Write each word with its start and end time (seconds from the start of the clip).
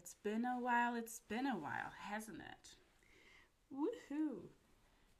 It's 0.00 0.14
been 0.14 0.46
a 0.46 0.58
while, 0.58 0.96
it's 0.96 1.20
been 1.28 1.46
a 1.46 1.56
while, 1.56 1.92
hasn't 2.08 2.40
it? 2.40 2.74
Woohoo! 3.70 4.48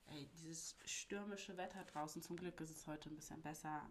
Ey, 0.07 0.27
dieses 0.33 0.75
stürmische 0.87 1.59
Wetter 1.59 1.85
draußen, 1.85 2.23
zum 2.23 2.39
Glück 2.39 2.59
ist 2.63 2.71
es 2.71 2.87
heute 2.87 3.11
ein 3.11 3.15
bisschen 3.15 3.43
besser 3.43 3.87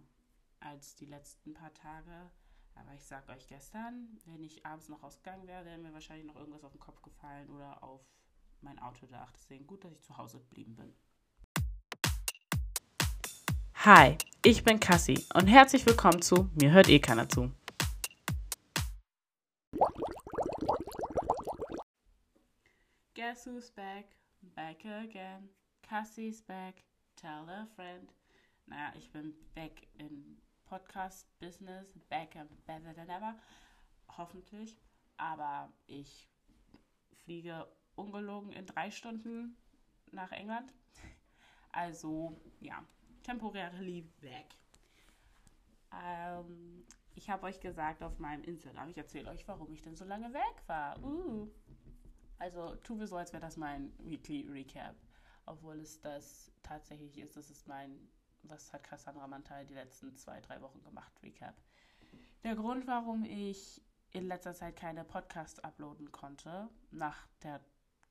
als 0.59 0.95
die 0.95 1.05
letzten 1.05 1.53
paar 1.53 1.71
Tage. 1.75 2.31
Aber 2.73 2.91
ich 2.95 3.03
sag 3.03 3.29
euch 3.29 3.47
gestern, 3.47 4.17
wenn 4.25 4.43
ich 4.43 4.65
abends 4.65 4.89
noch 4.89 5.03
rausgegangen 5.03 5.45
wäre, 5.45 5.63
wäre 5.63 5.77
mir 5.77 5.93
wahrscheinlich 5.93 6.25
noch 6.25 6.37
irgendwas 6.37 6.63
auf 6.63 6.71
den 6.71 6.79
Kopf 6.79 7.03
gefallen 7.03 7.51
oder 7.51 7.83
auf 7.83 8.01
mein 8.61 8.79
Autodach. 8.79 9.31
Deswegen 9.33 9.67
gut, 9.67 9.83
dass 9.83 9.93
ich 9.93 10.01
zu 10.01 10.17
Hause 10.17 10.39
geblieben 10.39 10.75
bin. 10.75 10.91
Hi, 13.85 14.17
ich 14.43 14.63
bin 14.63 14.79
Cassie 14.79 15.23
und 15.35 15.45
herzlich 15.45 15.85
willkommen 15.85 16.23
zu 16.23 16.49
Mir 16.55 16.71
hört 16.71 16.89
eh 16.89 16.99
keiner 16.99 17.29
zu. 17.29 17.51
Guess 23.29 23.45
who's 23.45 23.69
back? 23.69 24.15
Back 24.55 24.85
again. 24.85 25.49
Cassie's 25.87 26.41
back. 26.41 26.81
Tell 27.15 27.47
a 27.47 27.67
friend. 27.75 28.11
Naja, 28.65 28.91
ich 28.97 29.11
bin 29.11 29.33
back 29.53 29.85
in 29.99 30.37
Podcast-Business. 30.67 31.93
Back 32.09 32.35
and 32.35 32.49
better 32.65 32.91
than 32.95 33.07
ever. 33.11 33.35
Hoffentlich. 34.17 34.79
Aber 35.17 35.71
ich 35.85 36.27
fliege 37.23 37.67
ungelogen 37.95 38.51
in 38.51 38.65
drei 38.65 38.89
Stunden 38.89 39.55
nach 40.11 40.31
England. 40.31 40.73
Also, 41.71 42.35
ja, 42.59 42.83
temporarily 43.21 44.09
back. 44.21 44.55
Ähm, 46.03 46.83
ich 47.13 47.29
habe 47.29 47.45
euch 47.45 47.59
gesagt 47.59 48.01
auf 48.01 48.17
meinem 48.17 48.43
Instagram, 48.43 48.89
ich 48.89 48.97
erzähle 48.97 49.29
euch, 49.29 49.47
warum 49.47 49.71
ich 49.71 49.83
denn 49.83 49.95
so 49.95 50.05
lange 50.05 50.33
weg 50.33 50.63
war. 50.65 50.97
Uh. 51.03 51.47
Also 52.39 52.75
tun 52.77 52.99
wir 52.99 53.07
so, 53.07 53.17
als 53.17 53.33
wäre 53.33 53.41
das 53.41 53.57
mein 53.57 53.93
Weekly 53.99 54.47
Recap. 54.49 54.95
Obwohl 55.45 55.79
es 55.79 55.99
das 55.99 56.51
tatsächlich 56.63 57.17
ist. 57.17 57.35
Das 57.35 57.49
ist 57.49 57.67
mein, 57.67 58.09
was 58.43 58.71
hat 58.73 58.83
Cassandra 58.83 59.27
Mantal 59.27 59.65
die 59.65 59.73
letzten 59.73 60.15
zwei, 60.15 60.39
drei 60.41 60.61
Wochen 60.61 60.81
gemacht, 60.83 61.11
Recap. 61.21 61.55
Der 62.43 62.55
Grund, 62.55 62.87
warum 62.87 63.25
ich 63.25 63.81
in 64.11 64.27
letzter 64.27 64.53
Zeit 64.53 64.75
keine 64.75 65.03
Podcasts 65.03 65.59
uploaden 65.59 66.11
konnte, 66.11 66.69
nach 66.91 67.27
der 67.43 67.59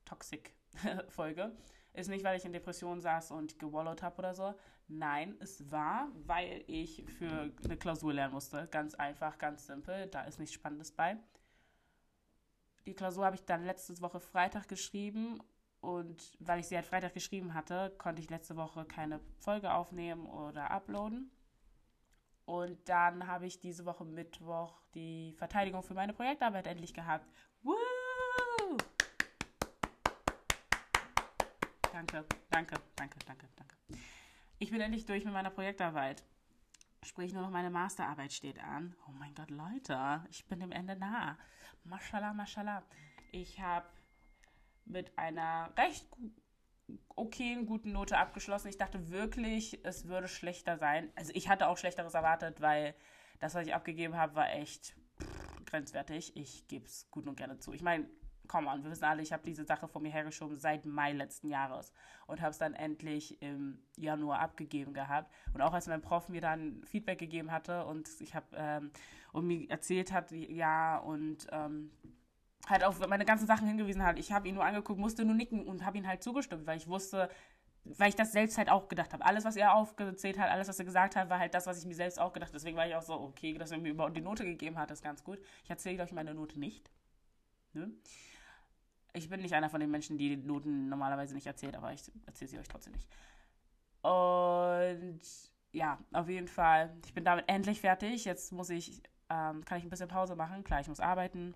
Toxic-Folge, 0.05 1.57
ist 1.93 2.09
nicht, 2.09 2.23
weil 2.23 2.37
ich 2.37 2.45
in 2.45 2.53
Depression 2.53 3.01
saß 3.01 3.31
und 3.31 3.57
gewallowed 3.59 4.03
habe 4.03 4.19
oder 4.19 4.35
so. 4.35 4.53
Nein, 4.87 5.35
es 5.39 5.71
war, 5.71 6.09
weil 6.25 6.63
ich 6.67 7.03
für 7.17 7.51
eine 7.63 7.77
Klausur 7.77 8.13
lernen 8.13 8.33
musste. 8.33 8.67
Ganz 8.71 8.95
einfach, 8.95 9.37
ganz 9.37 9.65
simpel. 9.65 10.07
Da 10.07 10.23
ist 10.23 10.39
nichts 10.39 10.53
Spannendes 10.53 10.91
bei. 10.91 11.17
Die 12.85 12.93
Klausur 12.93 13.25
habe 13.25 13.35
ich 13.35 13.45
dann 13.45 13.65
letzte 13.65 13.99
Woche 14.01 14.19
Freitag 14.19 14.67
geschrieben 14.67 15.41
und 15.81 16.35
weil 16.39 16.59
ich 16.59 16.67
sie 16.67 16.75
halt 16.75 16.85
Freitag 16.85 17.13
geschrieben 17.13 17.53
hatte, 17.53 17.93
konnte 17.97 18.21
ich 18.21 18.29
letzte 18.29 18.55
Woche 18.55 18.85
keine 18.85 19.19
Folge 19.39 19.73
aufnehmen 19.73 20.25
oder 20.25 20.71
uploaden. 20.71 21.31
Und 22.45 22.89
dann 22.89 23.27
habe 23.27 23.45
ich 23.45 23.59
diese 23.59 23.85
Woche 23.85 24.03
Mittwoch 24.03 24.81
die 24.95 25.33
Verteidigung 25.37 25.83
für 25.83 25.93
meine 25.93 26.13
Projektarbeit 26.13 26.67
endlich 26.67 26.93
gehabt. 26.93 27.29
Woo! 27.61 27.75
Danke, 31.91 32.25
danke, 32.49 32.75
danke, 32.95 33.19
danke, 33.25 33.47
danke. 33.55 33.75
Ich 34.57 34.71
bin 34.71 34.81
endlich 34.81 35.05
durch 35.05 35.25
mit 35.25 35.33
meiner 35.33 35.49
Projektarbeit. 35.51 36.23
Sprich, 37.03 37.33
nur 37.33 37.43
noch 37.43 37.49
meine 37.49 37.69
Masterarbeit 37.69 38.33
steht 38.33 38.59
an. 38.59 38.95
Oh 39.07 39.11
mein 39.11 39.33
Gott, 39.33 39.49
Leute, 39.49 40.25
ich 40.29 40.45
bin 40.47 40.59
dem 40.59 40.71
Ende 40.71 40.95
nah. 40.97 41.37
Mashallah, 41.85 42.33
mashallah. 42.33 42.83
Ich 43.31 43.59
habe 43.61 43.87
mit 44.85 45.17
einer 45.17 45.71
recht 45.77 46.07
okayen, 47.15 47.65
guten 47.65 47.91
Note 47.93 48.17
abgeschlossen. 48.17 48.67
Ich 48.67 48.77
dachte 48.77 49.09
wirklich, 49.09 49.83
es 49.85 50.07
würde 50.07 50.27
schlechter 50.27 50.77
sein. 50.77 51.11
Also 51.15 51.31
ich 51.35 51.47
hatte 51.47 51.67
auch 51.67 51.77
Schlechteres 51.77 52.13
erwartet, 52.13 52.59
weil 52.59 52.95
das, 53.39 53.55
was 53.55 53.65
ich 53.65 53.73
abgegeben 53.73 54.15
habe, 54.17 54.35
war 54.35 54.51
echt 54.51 54.95
pff, 55.21 55.65
grenzwertig. 55.65 56.35
Ich 56.35 56.67
gebe 56.67 56.85
es 56.85 57.09
gut 57.11 57.27
und 57.27 57.37
gerne 57.37 57.59
zu. 57.59 57.73
Ich 57.73 57.81
meine, 57.81 58.09
komm 58.49 58.67
an, 58.67 58.83
wir 58.83 58.91
wissen 58.91 59.05
alle, 59.05 59.21
ich 59.21 59.31
habe 59.31 59.43
diese 59.45 59.63
Sache 59.63 59.87
vor 59.87 60.01
mir 60.01 60.11
hergeschoben 60.11 60.57
seit 60.57 60.85
Mai 60.85 61.13
letzten 61.13 61.49
Jahres 61.49 61.93
und 62.27 62.41
habe 62.41 62.51
es 62.51 62.57
dann 62.57 62.73
endlich 62.73 63.41
im 63.41 63.79
Januar 63.95 64.39
abgegeben 64.39 64.93
gehabt. 64.93 65.31
Und 65.53 65.61
auch 65.61 65.73
als 65.73 65.87
mein 65.87 66.01
Prof 66.01 66.27
mir 66.27 66.41
dann 66.41 66.83
Feedback 66.85 67.19
gegeben 67.19 67.51
hatte 67.51 67.85
und 67.85 68.09
ich 68.19 68.35
habe 68.35 68.47
ähm, 68.55 68.91
und 69.31 69.47
mir 69.47 69.69
erzählt 69.69 70.11
hat, 70.11 70.31
ja 70.31 70.97
und 70.97 71.47
ähm, 71.51 71.91
halt 72.67 72.83
auf 72.83 73.07
meine 73.07 73.25
ganzen 73.25 73.47
Sachen 73.47 73.67
hingewiesen 73.67 74.03
hat. 74.03 74.19
Ich 74.19 74.31
habe 74.31 74.47
ihn 74.47 74.55
nur 74.55 74.65
angeguckt, 74.65 74.99
musste 74.99 75.23
nur 75.23 75.35
nicken 75.35 75.65
und 75.65 75.85
habe 75.85 75.97
ihn 75.97 76.07
halt 76.07 76.23
zugestimmt, 76.23 76.65
weil 76.65 76.77
ich 76.77 76.87
wusste, 76.87 77.29
weil 77.83 78.09
ich 78.09 78.15
das 78.15 78.31
selbst 78.31 78.57
halt 78.57 78.69
auch 78.69 78.87
gedacht 78.87 79.13
habe. 79.13 79.23
Alles, 79.25 79.45
was 79.45 79.55
er 79.55 79.75
aufgezählt 79.75 80.37
hat, 80.37 80.49
alles, 80.49 80.67
was 80.67 80.79
er 80.79 80.85
gesagt 80.85 81.15
hat, 81.15 81.29
war 81.29 81.39
halt 81.39 81.53
das, 81.53 81.67
was 81.67 81.79
ich 81.79 81.85
mir 81.85 81.95
selbst 81.95 82.19
auch 82.19 82.33
gedacht 82.33 82.49
habe. 82.49 82.57
Deswegen 82.57 82.77
war 82.77 82.87
ich 82.87 82.95
auch 82.95 83.01
so, 83.01 83.13
okay, 83.13 83.53
dass 83.57 83.71
er 83.71 83.77
mir 83.77 83.91
überhaupt 83.91 84.17
die 84.17 84.21
Note 84.21 84.43
gegeben 84.43 84.77
hat, 84.77 84.91
ist 84.91 85.03
ganz 85.03 85.23
gut. 85.23 85.39
Ich 85.63 85.69
erzähle 85.69 86.03
euch 86.03 86.11
meine 86.11 86.33
Note 86.33 86.59
nicht. 86.59 86.91
Ne? 87.73 87.91
Ich 89.13 89.29
bin 89.29 89.41
nicht 89.41 89.53
einer 89.53 89.69
von 89.69 89.79
den 89.79 89.91
Menschen, 89.91 90.17
die 90.17 90.37
Noten 90.37 90.89
normalerweise 90.89 91.33
nicht 91.33 91.47
erzählt, 91.47 91.75
aber 91.75 91.93
ich 91.93 92.11
erzähle 92.25 92.49
sie 92.49 92.59
euch 92.59 92.67
trotzdem 92.67 92.93
nicht. 92.93 93.07
Und 94.01 95.21
ja, 95.71 95.99
auf 96.13 96.29
jeden 96.29 96.47
Fall, 96.47 96.95
ich 97.05 97.13
bin 97.13 97.25
damit 97.25 97.45
endlich 97.47 97.81
fertig. 97.81 98.25
Jetzt 98.25 98.51
muss 98.51 98.69
ich, 98.69 99.01
ähm, 99.29 99.65
kann 99.65 99.77
ich 99.77 99.83
ein 99.83 99.89
bisschen 99.89 100.07
Pause 100.07 100.35
machen. 100.35 100.63
Klar, 100.63 100.81
ich 100.81 100.87
muss 100.87 100.99
arbeiten 100.99 101.53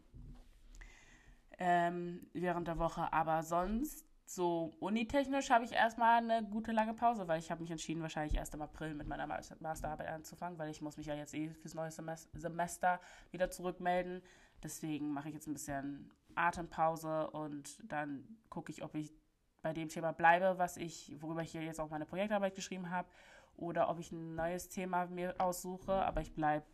ähm, 1.59 2.27
während 2.33 2.67
der 2.67 2.77
Woche, 2.79 3.11
aber 3.13 3.43
sonst 3.43 4.05
so 4.25 4.73
unitechnisch 4.79 5.49
habe 5.49 5.65
ich 5.65 5.73
erstmal 5.73 6.17
eine 6.17 6.47
gute 6.47 6.71
lange 6.71 6.93
Pause, 6.93 7.27
weil 7.27 7.39
ich 7.39 7.51
habe 7.51 7.61
mich 7.61 7.71
entschieden, 7.71 8.01
wahrscheinlich 8.01 8.35
erst 8.37 8.53
im 8.53 8.61
April 8.61 8.93
mit 8.93 9.07
meiner 9.07 9.27
Masterarbeit 9.27 10.07
anzufangen, 10.07 10.57
weil 10.57 10.71
ich 10.71 10.81
muss 10.81 10.97
mich 10.97 11.07
ja 11.07 11.15
jetzt 11.15 11.33
eh 11.33 11.49
fürs 11.49 11.73
neue 11.73 11.91
Semester 11.91 12.99
wieder 13.31 13.51
zurückmelden. 13.51 14.21
Deswegen 14.63 15.11
mache 15.11 15.27
ich 15.27 15.35
jetzt 15.35 15.47
ein 15.47 15.53
bisschen 15.53 16.11
Atempause 16.35 17.29
und 17.31 17.79
dann 17.91 18.37
gucke 18.49 18.71
ich, 18.71 18.83
ob 18.83 18.95
ich 18.95 19.13
bei 19.61 19.73
dem 19.73 19.89
Thema 19.89 20.11
bleibe, 20.11 20.57
was 20.57 20.77
ich, 20.77 21.15
worüber 21.19 21.41
ich 21.41 21.51
hier 21.51 21.63
jetzt 21.63 21.79
auch 21.79 21.89
meine 21.89 22.05
Projektarbeit 22.05 22.55
geschrieben 22.55 22.89
habe, 22.89 23.07
oder 23.55 23.89
ob 23.89 23.99
ich 23.99 24.11
ein 24.11 24.35
neues 24.35 24.69
Thema 24.69 25.05
mir 25.07 25.35
aussuche, 25.39 25.93
aber 25.93 26.21
ich 26.21 26.33
bleibe 26.33 26.65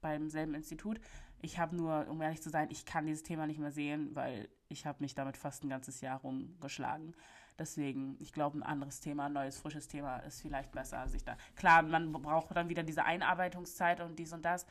beim 0.00 0.28
selben 0.28 0.54
Institut. 0.54 1.00
Ich 1.40 1.58
habe 1.58 1.76
nur, 1.76 2.06
um 2.08 2.20
ehrlich 2.20 2.42
zu 2.42 2.50
sein, 2.50 2.68
ich 2.70 2.84
kann 2.84 3.06
dieses 3.06 3.22
Thema 3.22 3.46
nicht 3.46 3.60
mehr 3.60 3.72
sehen, 3.72 4.14
weil 4.14 4.48
ich 4.68 4.86
habe 4.86 5.02
mich 5.02 5.14
damit 5.14 5.36
fast 5.36 5.64
ein 5.64 5.70
ganzes 5.70 6.00
Jahr 6.00 6.20
rumgeschlagen. 6.20 7.14
Deswegen, 7.58 8.16
ich 8.20 8.32
glaube, 8.32 8.58
ein 8.58 8.62
anderes 8.62 9.00
Thema, 9.00 9.26
ein 9.26 9.32
neues, 9.32 9.58
frisches 9.58 9.88
Thema 9.88 10.18
ist 10.18 10.40
vielleicht 10.40 10.70
besser. 10.70 11.08
Sich 11.08 11.24
da 11.24 11.36
Klar, 11.56 11.82
man 11.82 12.12
braucht 12.12 12.54
dann 12.56 12.68
wieder 12.68 12.84
diese 12.84 13.04
Einarbeitungszeit 13.04 14.00
und 14.00 14.18
dies 14.18 14.32
und 14.32 14.44
das, 14.44 14.66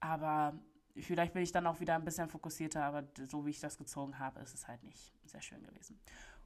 aber 0.00 0.54
vielleicht 0.96 1.32
bin 1.32 1.42
ich 1.42 1.52
dann 1.52 1.66
auch 1.66 1.80
wieder 1.80 1.94
ein 1.94 2.04
bisschen 2.04 2.28
fokussierter, 2.28 2.84
aber 2.84 3.04
so 3.26 3.46
wie 3.46 3.50
ich 3.50 3.60
das 3.60 3.78
gezogen 3.78 4.18
habe, 4.18 4.40
ist 4.40 4.54
es 4.54 4.68
halt 4.68 4.82
nicht 4.82 5.12
sehr 5.24 5.42
schön 5.42 5.62
gewesen. 5.62 5.98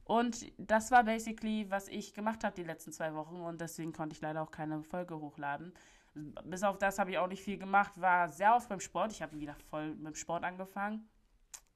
Und 0.03 0.53
das 0.57 0.89
war 0.91 1.03
basically, 1.03 1.69
was 1.69 1.89
ich 1.89 2.13
gemacht 2.13 2.43
habe 2.45 2.55
die 2.55 2.63
letzten 2.63 2.93
zwei 2.93 3.13
Wochen 3.13 3.41
und 3.41 3.59
deswegen 3.59 3.91
konnte 3.91 4.15
ich 4.15 4.21
leider 4.21 4.41
auch 4.41 4.51
keine 4.51 4.81
Folge 4.83 5.19
hochladen. 5.19 5.73
Bis 6.45 6.63
auf 6.63 6.77
das 6.77 6.97
habe 6.97 7.11
ich 7.11 7.17
auch 7.17 7.27
nicht 7.27 7.43
viel 7.43 7.57
gemacht, 7.57 7.99
war 7.99 8.29
sehr 8.29 8.55
oft 8.55 8.69
beim 8.69 8.79
Sport. 8.79 9.11
Ich 9.11 9.21
habe 9.21 9.37
wieder 9.39 9.55
voll 9.69 9.95
mit 9.95 10.07
dem 10.07 10.15
Sport 10.15 10.45
angefangen. 10.45 11.09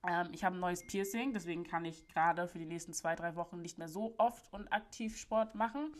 Ähm, 0.07 0.29
ich 0.31 0.43
habe 0.43 0.55
ein 0.55 0.61
neues 0.61 0.85
Piercing, 0.87 1.33
deswegen 1.33 1.63
kann 1.63 1.85
ich 1.85 2.07
gerade 2.07 2.47
für 2.47 2.57
die 2.57 2.65
nächsten 2.65 2.93
zwei, 2.93 3.15
drei 3.15 3.35
Wochen 3.35 3.61
nicht 3.61 3.77
mehr 3.77 3.89
so 3.89 4.15
oft 4.17 4.51
und 4.53 4.71
aktiv 4.71 5.17
Sport 5.17 5.53
machen. 5.53 5.93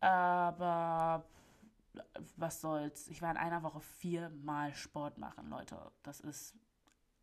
Aber 0.00 1.24
was 2.36 2.60
soll's. 2.60 3.08
Ich 3.08 3.22
war 3.22 3.30
in 3.30 3.36
einer 3.36 3.62
Woche 3.62 3.80
viermal 3.80 4.74
Sport 4.74 5.18
machen, 5.18 5.48
Leute. 5.48 5.92
Das 6.02 6.20
ist 6.20 6.54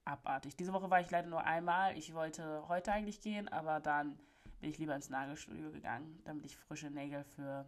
abartig. 0.06 0.56
Diese 0.56 0.74
Woche 0.74 0.90
war 0.90 1.02
ich 1.02 1.12
leider 1.12 1.28
nur 1.28 1.44
einmal. 1.44 1.98
Ich 1.98 2.14
wollte 2.14 2.68
heute 2.68 2.92
eigentlich 2.92 3.22
gehen, 3.22 3.48
aber 3.50 3.80
dann 3.80 4.18
bin 4.60 4.70
ich 4.70 4.78
lieber 4.78 4.96
ins 4.96 5.10
Nagelstudio 5.10 5.72
gegangen, 5.72 6.22
damit 6.24 6.46
ich 6.46 6.56
frische 6.56 6.90
Nägel 6.90 7.24
für 7.24 7.66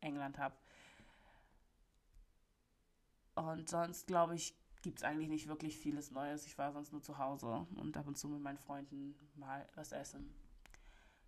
England 0.00 0.38
habe. 0.38 0.56
Und 3.34 3.68
sonst, 3.68 4.06
glaube 4.06 4.34
ich, 4.34 4.54
gibt 4.82 4.98
es 4.98 5.04
eigentlich 5.04 5.28
nicht 5.28 5.48
wirklich 5.48 5.78
vieles 5.78 6.10
Neues. 6.10 6.46
Ich 6.46 6.58
war 6.58 6.72
sonst 6.72 6.92
nur 6.92 7.02
zu 7.02 7.18
Hause 7.18 7.66
und 7.76 7.96
ab 7.96 8.06
und 8.06 8.18
zu 8.18 8.28
mit 8.28 8.40
meinen 8.40 8.58
Freunden 8.58 9.16
mal 9.34 9.66
was 9.74 9.92
essen. 9.92 10.32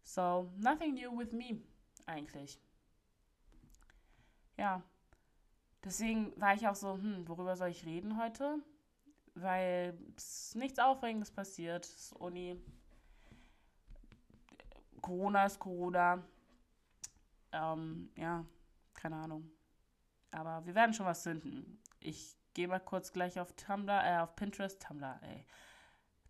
So, 0.03 0.53
nothing 0.59 0.95
new 0.95 1.19
with 1.19 1.33
me, 1.33 1.63
eigentlich. 2.05 2.61
Ja, 4.57 4.83
Deswegen 5.85 6.39
war 6.41 6.55
ich 6.55 6.67
auch 6.67 6.75
so, 6.75 6.95
hm, 6.95 7.29
worüber 7.29 7.57
soll 7.57 7.69
ich 7.69 7.87
reden 7.87 8.19
heute? 8.19 8.59
Weil 9.35 9.99
nichts 10.55 10.79
Aufregendes 10.79 11.31
passiert. 11.31 11.85
Das 11.85 11.95
ist 11.95 12.13
Uni. 12.15 12.61
Corona 15.01 15.45
ist 15.47 15.59
Corona. 15.59 16.23
Ähm, 17.53 18.11
ja, 18.17 18.45
keine 18.95 19.17
Ahnung. 19.17 19.51
Aber 20.33 20.67
wir 20.67 20.75
werden 20.75 20.95
schon 20.95 21.07
was 21.07 21.23
finden. 21.23 21.81
Ich 22.01 22.37
gehe 22.55 22.69
mal 22.69 22.81
kurz 22.81 23.13
gleich 23.13 23.39
auf 23.39 23.53
Tumblr, 23.53 24.05
äh, 24.05 24.19
auf 24.19 24.35
Pinterest. 24.37 24.83
Tumblr, 24.83 25.21
ey. 25.23 25.47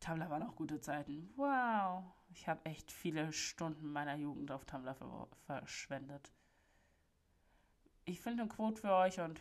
Tumblr 0.00 0.28
waren 0.28 0.42
auch 0.42 0.56
gute 0.56 0.80
Zeiten. 0.80 1.32
Wow. 1.36 2.04
Ich 2.28 2.48
habe 2.48 2.64
echt 2.64 2.92
viele 2.92 3.32
Stunden 3.32 3.90
meiner 3.92 4.16
Jugend 4.16 4.50
auf 4.50 4.64
Tumblr 4.64 4.94
ver 4.94 5.28
verschwendet. 5.46 6.32
Ich 8.08 8.20
finde 8.20 8.44
eine 8.44 8.48
Quote 8.48 8.80
für 8.80 8.92
euch 8.92 9.18
und 9.18 9.40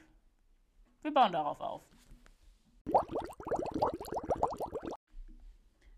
wir 1.04 1.14
bauen 1.14 1.32
darauf 1.32 1.62
auf. 1.62 1.84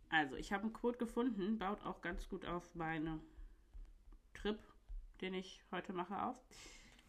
Also, 0.10 0.36
ich 0.36 0.52
habe 0.52 0.64
einen 0.64 0.74
Quote 0.74 0.98
gefunden, 0.98 1.58
baut 1.58 1.82
auch 1.86 2.02
ganz 2.02 2.28
gut 2.28 2.46
auf 2.46 2.76
meinen 2.76 3.22
Trip, 4.34 4.60
den 5.22 5.34
ich 5.34 5.64
heute 5.72 5.94
mache, 5.94 6.22
auf. 6.22 6.44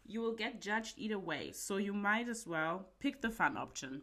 You 0.05 0.23
will 0.23 0.35
get 0.35 0.63
judged 0.63 0.97
either 0.97 1.23
way, 1.23 1.51
so 1.51 1.77
you 1.77 1.93
might 1.93 2.29
as 2.29 2.47
well 2.47 2.85
pick 2.99 3.17
the 3.21 3.29
fun 3.29 3.57
option. 3.57 4.01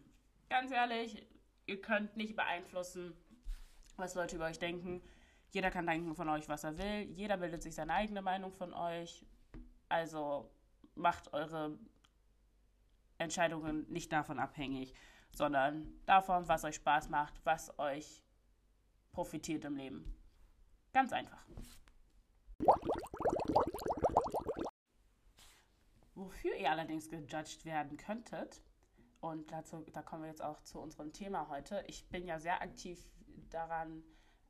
Ganz 0.51 0.71
ehrlich, 0.71 1.27
ihr 1.65 1.81
könnt 1.81 2.19
nicht 2.19 2.37
beeinflussen, 2.37 3.15
was 3.97 4.15
Leute 4.15 4.37
über 4.37 4.45
euch 4.45 4.59
denken. 4.59 5.03
Jeder 5.53 5.71
kann 5.71 5.87
denken 5.87 6.15
von 6.15 6.29
euch, 6.29 6.51
was 6.51 6.65
er 6.65 6.77
will. 6.77 7.11
Jeder 7.15 7.39
bildet 7.39 7.63
sich 7.63 7.75
seine 7.75 7.95
eigene 7.95 8.21
Meinung 8.21 8.53
von 8.53 8.75
euch. 8.75 9.25
Also 9.89 10.51
macht 10.97 11.33
eure 11.33 11.79
Entscheidungen 13.19 13.91
nicht 13.91 14.13
davon 14.13 14.39
abhängig, 14.39 14.95
sondern 15.33 16.01
davon, 16.07 16.49
was 16.49 16.65
euch 16.65 16.77
Spaß 16.77 17.09
macht, 17.09 17.35
was 17.45 17.79
euch 17.79 18.23
profitiert 19.13 19.65
im 19.65 19.77
Leben. 19.77 20.15
Ganz 20.93 21.13
einfach. 21.13 21.47
Wofür 26.15 26.55
ihr 26.57 26.71
allerdings 26.71 27.09
gejudged 27.09 27.65
werden 27.65 27.97
könntet, 27.97 28.63
und 29.21 29.51
dazu, 29.51 29.85
da 29.93 30.03
kommen 30.03 30.23
wir 30.23 30.29
jetzt 30.29 30.43
auch 30.43 30.63
zu 30.63 30.79
unserem 30.79 31.13
Thema 31.13 31.49
heute. 31.49 31.83
Ich 31.89 32.09
bin 32.09 32.27
ja 32.27 32.39
sehr 32.39 32.63
aktiv 32.63 33.05
daran, 33.51 34.05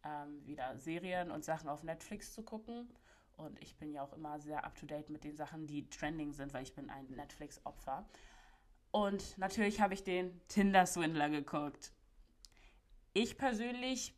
ähm, 0.05 0.45
wieder 0.45 0.77
Serien 0.77 1.31
und 1.31 1.45
Sachen 1.45 1.69
auf 1.69 1.83
Netflix 1.83 2.33
zu 2.33 2.43
gucken. 2.43 2.89
Und 3.37 3.63
ich 3.63 3.77
bin 3.79 3.93
ja 3.93 4.03
auch 4.03 4.13
immer 4.15 4.41
sehr 4.41 4.65
up-to-date 4.65 5.11
mit 5.11 5.25
den 5.25 5.37
Sachen, 5.37 5.67
die 5.67 5.89
trending 5.91 6.33
sind, 6.33 6.55
weil 6.55 6.63
ich 6.63 6.75
bin 6.75 6.89
ein 6.91 7.07
Netflix-Opfer. 7.09 8.09
Und 8.91 9.37
natürlich 9.37 9.81
habe 9.81 9.95
ich 9.95 10.05
den 10.05 10.41
Tinder-Swindler 10.49 11.29
geguckt. 11.29 11.93
Ich 13.13 13.37
persönlich, 13.37 14.15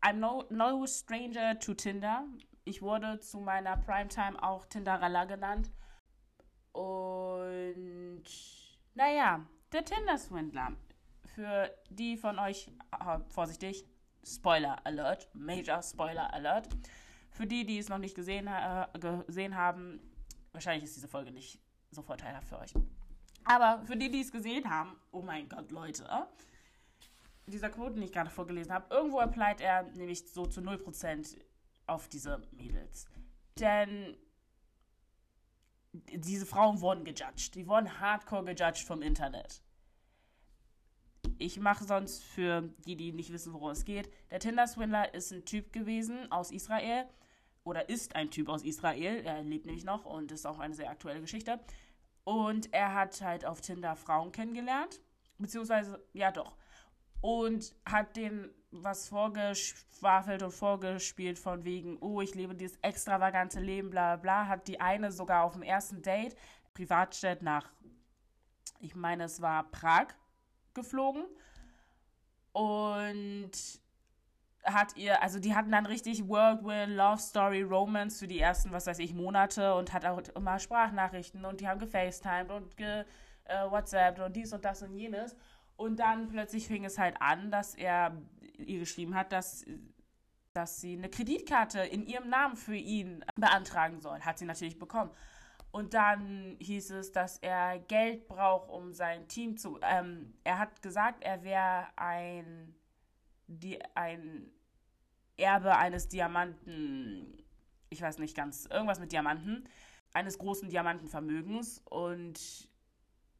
I'm 0.00 0.14
no, 0.14 0.44
no 0.50 0.86
stranger 0.86 1.58
to 1.58 1.74
Tinder. 1.74 2.24
Ich 2.64 2.82
wurde 2.82 3.18
zu 3.18 3.40
meiner 3.40 3.76
Primetime 3.76 4.40
auch 4.42 4.64
Tinderella 4.66 5.24
genannt. 5.24 5.72
Und 6.70 8.24
naja, 8.94 9.44
der 9.72 9.84
Tinder-Swindler. 9.84 10.76
Für 11.34 11.74
die 11.88 12.16
von 12.16 12.38
euch, 12.38 12.70
äh, 12.92 13.18
vorsichtig, 13.28 13.86
Spoiler 14.24 14.84
Alert, 14.86 15.28
Major 15.34 15.82
Spoiler 15.82 16.32
Alert. 16.32 16.68
Für 17.42 17.48
die, 17.48 17.66
die 17.66 17.78
es 17.78 17.88
noch 17.88 17.98
nicht 17.98 18.14
gesehen, 18.14 18.46
äh, 18.46 18.86
gesehen 19.26 19.56
haben, 19.56 19.98
wahrscheinlich 20.52 20.84
ist 20.84 20.94
diese 20.94 21.08
Folge 21.08 21.32
nicht 21.32 21.58
so 21.90 22.00
vorteilhaft 22.00 22.46
für 22.46 22.60
euch. 22.60 22.72
Aber 23.42 23.84
für 23.84 23.96
die, 23.96 24.12
die 24.12 24.20
es 24.20 24.30
gesehen 24.30 24.70
haben, 24.70 24.94
oh 25.10 25.22
mein 25.22 25.48
Gott, 25.48 25.72
Leute, 25.72 26.06
dieser 27.48 27.68
Quote, 27.68 27.94
den 27.94 28.04
ich 28.04 28.12
gerade 28.12 28.30
vorgelesen 28.30 28.72
habe, 28.72 28.94
irgendwo 28.94 29.18
applied 29.18 29.60
er 29.60 29.82
nämlich 29.82 30.24
so 30.30 30.46
zu 30.46 30.60
0% 30.60 31.36
auf 31.88 32.06
diese 32.06 32.40
Mädels. 32.52 33.06
Denn 33.58 34.16
diese 35.92 36.46
Frauen 36.46 36.80
wurden 36.80 37.02
gejudged. 37.02 37.56
Die 37.56 37.66
wurden 37.66 37.98
hardcore 37.98 38.44
gejudged 38.44 38.86
vom 38.86 39.02
Internet. 39.02 39.62
Ich 41.38 41.58
mache 41.58 41.82
sonst 41.82 42.22
für 42.22 42.62
die, 42.86 42.94
die 42.94 43.10
nicht 43.10 43.32
wissen, 43.32 43.52
worum 43.52 43.70
es 43.70 43.84
geht. 43.84 44.12
Der 44.30 44.38
Tinder-Swindler 44.38 45.12
ist 45.12 45.32
ein 45.32 45.44
Typ 45.44 45.72
gewesen 45.72 46.30
aus 46.30 46.52
Israel. 46.52 47.08
Oder 47.64 47.88
ist 47.88 48.16
ein 48.16 48.30
Typ 48.30 48.48
aus 48.48 48.64
Israel. 48.64 49.24
Er 49.24 49.42
lebt 49.42 49.66
nämlich 49.66 49.84
noch 49.84 50.04
und 50.04 50.32
ist 50.32 50.46
auch 50.46 50.58
eine 50.58 50.74
sehr 50.74 50.90
aktuelle 50.90 51.20
Geschichte. 51.20 51.60
Und 52.24 52.72
er 52.72 52.94
hat 52.94 53.20
halt 53.20 53.44
auf 53.44 53.60
Tinder 53.60 53.96
Frauen 53.96 54.32
kennengelernt. 54.32 55.00
Beziehungsweise, 55.38 56.04
ja 56.12 56.30
doch. 56.30 56.56
Und 57.20 57.74
hat 57.84 58.16
denen 58.16 58.50
was 58.70 59.08
vorgeschwafelt 59.08 60.42
und 60.42 60.52
vorgespielt 60.52 61.38
von 61.38 61.64
wegen, 61.64 61.98
oh, 62.00 62.20
ich 62.20 62.34
lebe 62.34 62.54
dieses 62.54 62.78
extravagante 62.78 63.60
Leben, 63.60 63.90
bla 63.90 64.16
bla. 64.16 64.48
Hat 64.48 64.66
die 64.66 64.80
eine 64.80 65.12
sogar 65.12 65.44
auf 65.44 65.52
dem 65.52 65.62
ersten 65.62 66.02
Date 66.02 66.36
Privatjet 66.74 67.42
nach, 67.42 67.70
ich 68.80 68.94
meine, 68.94 69.24
es 69.24 69.40
war 69.40 69.70
Prag 69.70 70.08
geflogen. 70.74 71.24
Und 72.52 73.52
hat 74.64 74.96
ihr, 74.96 75.22
also 75.22 75.38
die 75.38 75.54
hatten 75.54 75.72
dann 75.72 75.86
richtig 75.86 76.28
Whirlwind, 76.28 76.96
Love 76.96 77.18
Story, 77.18 77.62
Romance 77.62 78.18
für 78.18 78.28
die 78.28 78.40
ersten, 78.40 78.72
was 78.72 78.86
weiß 78.86 78.98
ich, 79.00 79.14
Monate 79.14 79.74
und 79.74 79.92
hat 79.92 80.04
auch 80.04 80.20
immer 80.36 80.58
Sprachnachrichten 80.58 81.44
und 81.44 81.60
die 81.60 81.68
haben 81.68 81.80
gefacetimed 81.80 82.50
und 82.50 82.76
ge 82.76 83.04
äh, 83.44 83.70
WhatsApp 83.70 84.20
und 84.20 84.36
dies 84.36 84.52
und 84.52 84.64
das 84.64 84.82
und 84.82 84.94
jenes. 84.94 85.36
Und 85.76 85.98
dann 85.98 86.28
plötzlich 86.28 86.66
fing 86.66 86.84
es 86.84 86.98
halt 86.98 87.20
an, 87.20 87.50
dass 87.50 87.74
er 87.74 88.16
ihr 88.56 88.78
geschrieben 88.78 89.14
hat, 89.14 89.32
dass, 89.32 89.64
dass 90.52 90.80
sie 90.80 90.96
eine 90.96 91.08
Kreditkarte 91.08 91.80
in 91.80 92.06
ihrem 92.06 92.28
Namen 92.28 92.56
für 92.56 92.76
ihn 92.76 93.24
beantragen 93.36 94.00
soll. 94.00 94.20
Hat 94.20 94.38
sie 94.38 94.44
natürlich 94.44 94.78
bekommen. 94.78 95.10
Und 95.72 95.94
dann 95.94 96.56
hieß 96.60 96.90
es, 96.90 97.12
dass 97.12 97.38
er 97.38 97.78
Geld 97.78 98.28
braucht, 98.28 98.68
um 98.68 98.92
sein 98.92 99.26
Team 99.26 99.56
zu. 99.56 99.80
Ähm, 99.82 100.34
er 100.44 100.58
hat 100.58 100.82
gesagt, 100.82 101.24
er 101.24 101.42
wäre 101.42 101.86
ein, 101.96 102.74
die, 103.58 103.78
ein 103.94 104.50
Erbe 105.36 105.76
eines 105.76 106.08
Diamanten. 106.08 107.42
Ich 107.90 108.00
weiß 108.00 108.18
nicht 108.18 108.36
ganz, 108.36 108.66
irgendwas 108.66 109.00
mit 109.00 109.12
Diamanten. 109.12 109.68
Eines 110.12 110.38
großen 110.38 110.68
Diamantenvermögens. 110.68 111.82
Und 111.88 112.68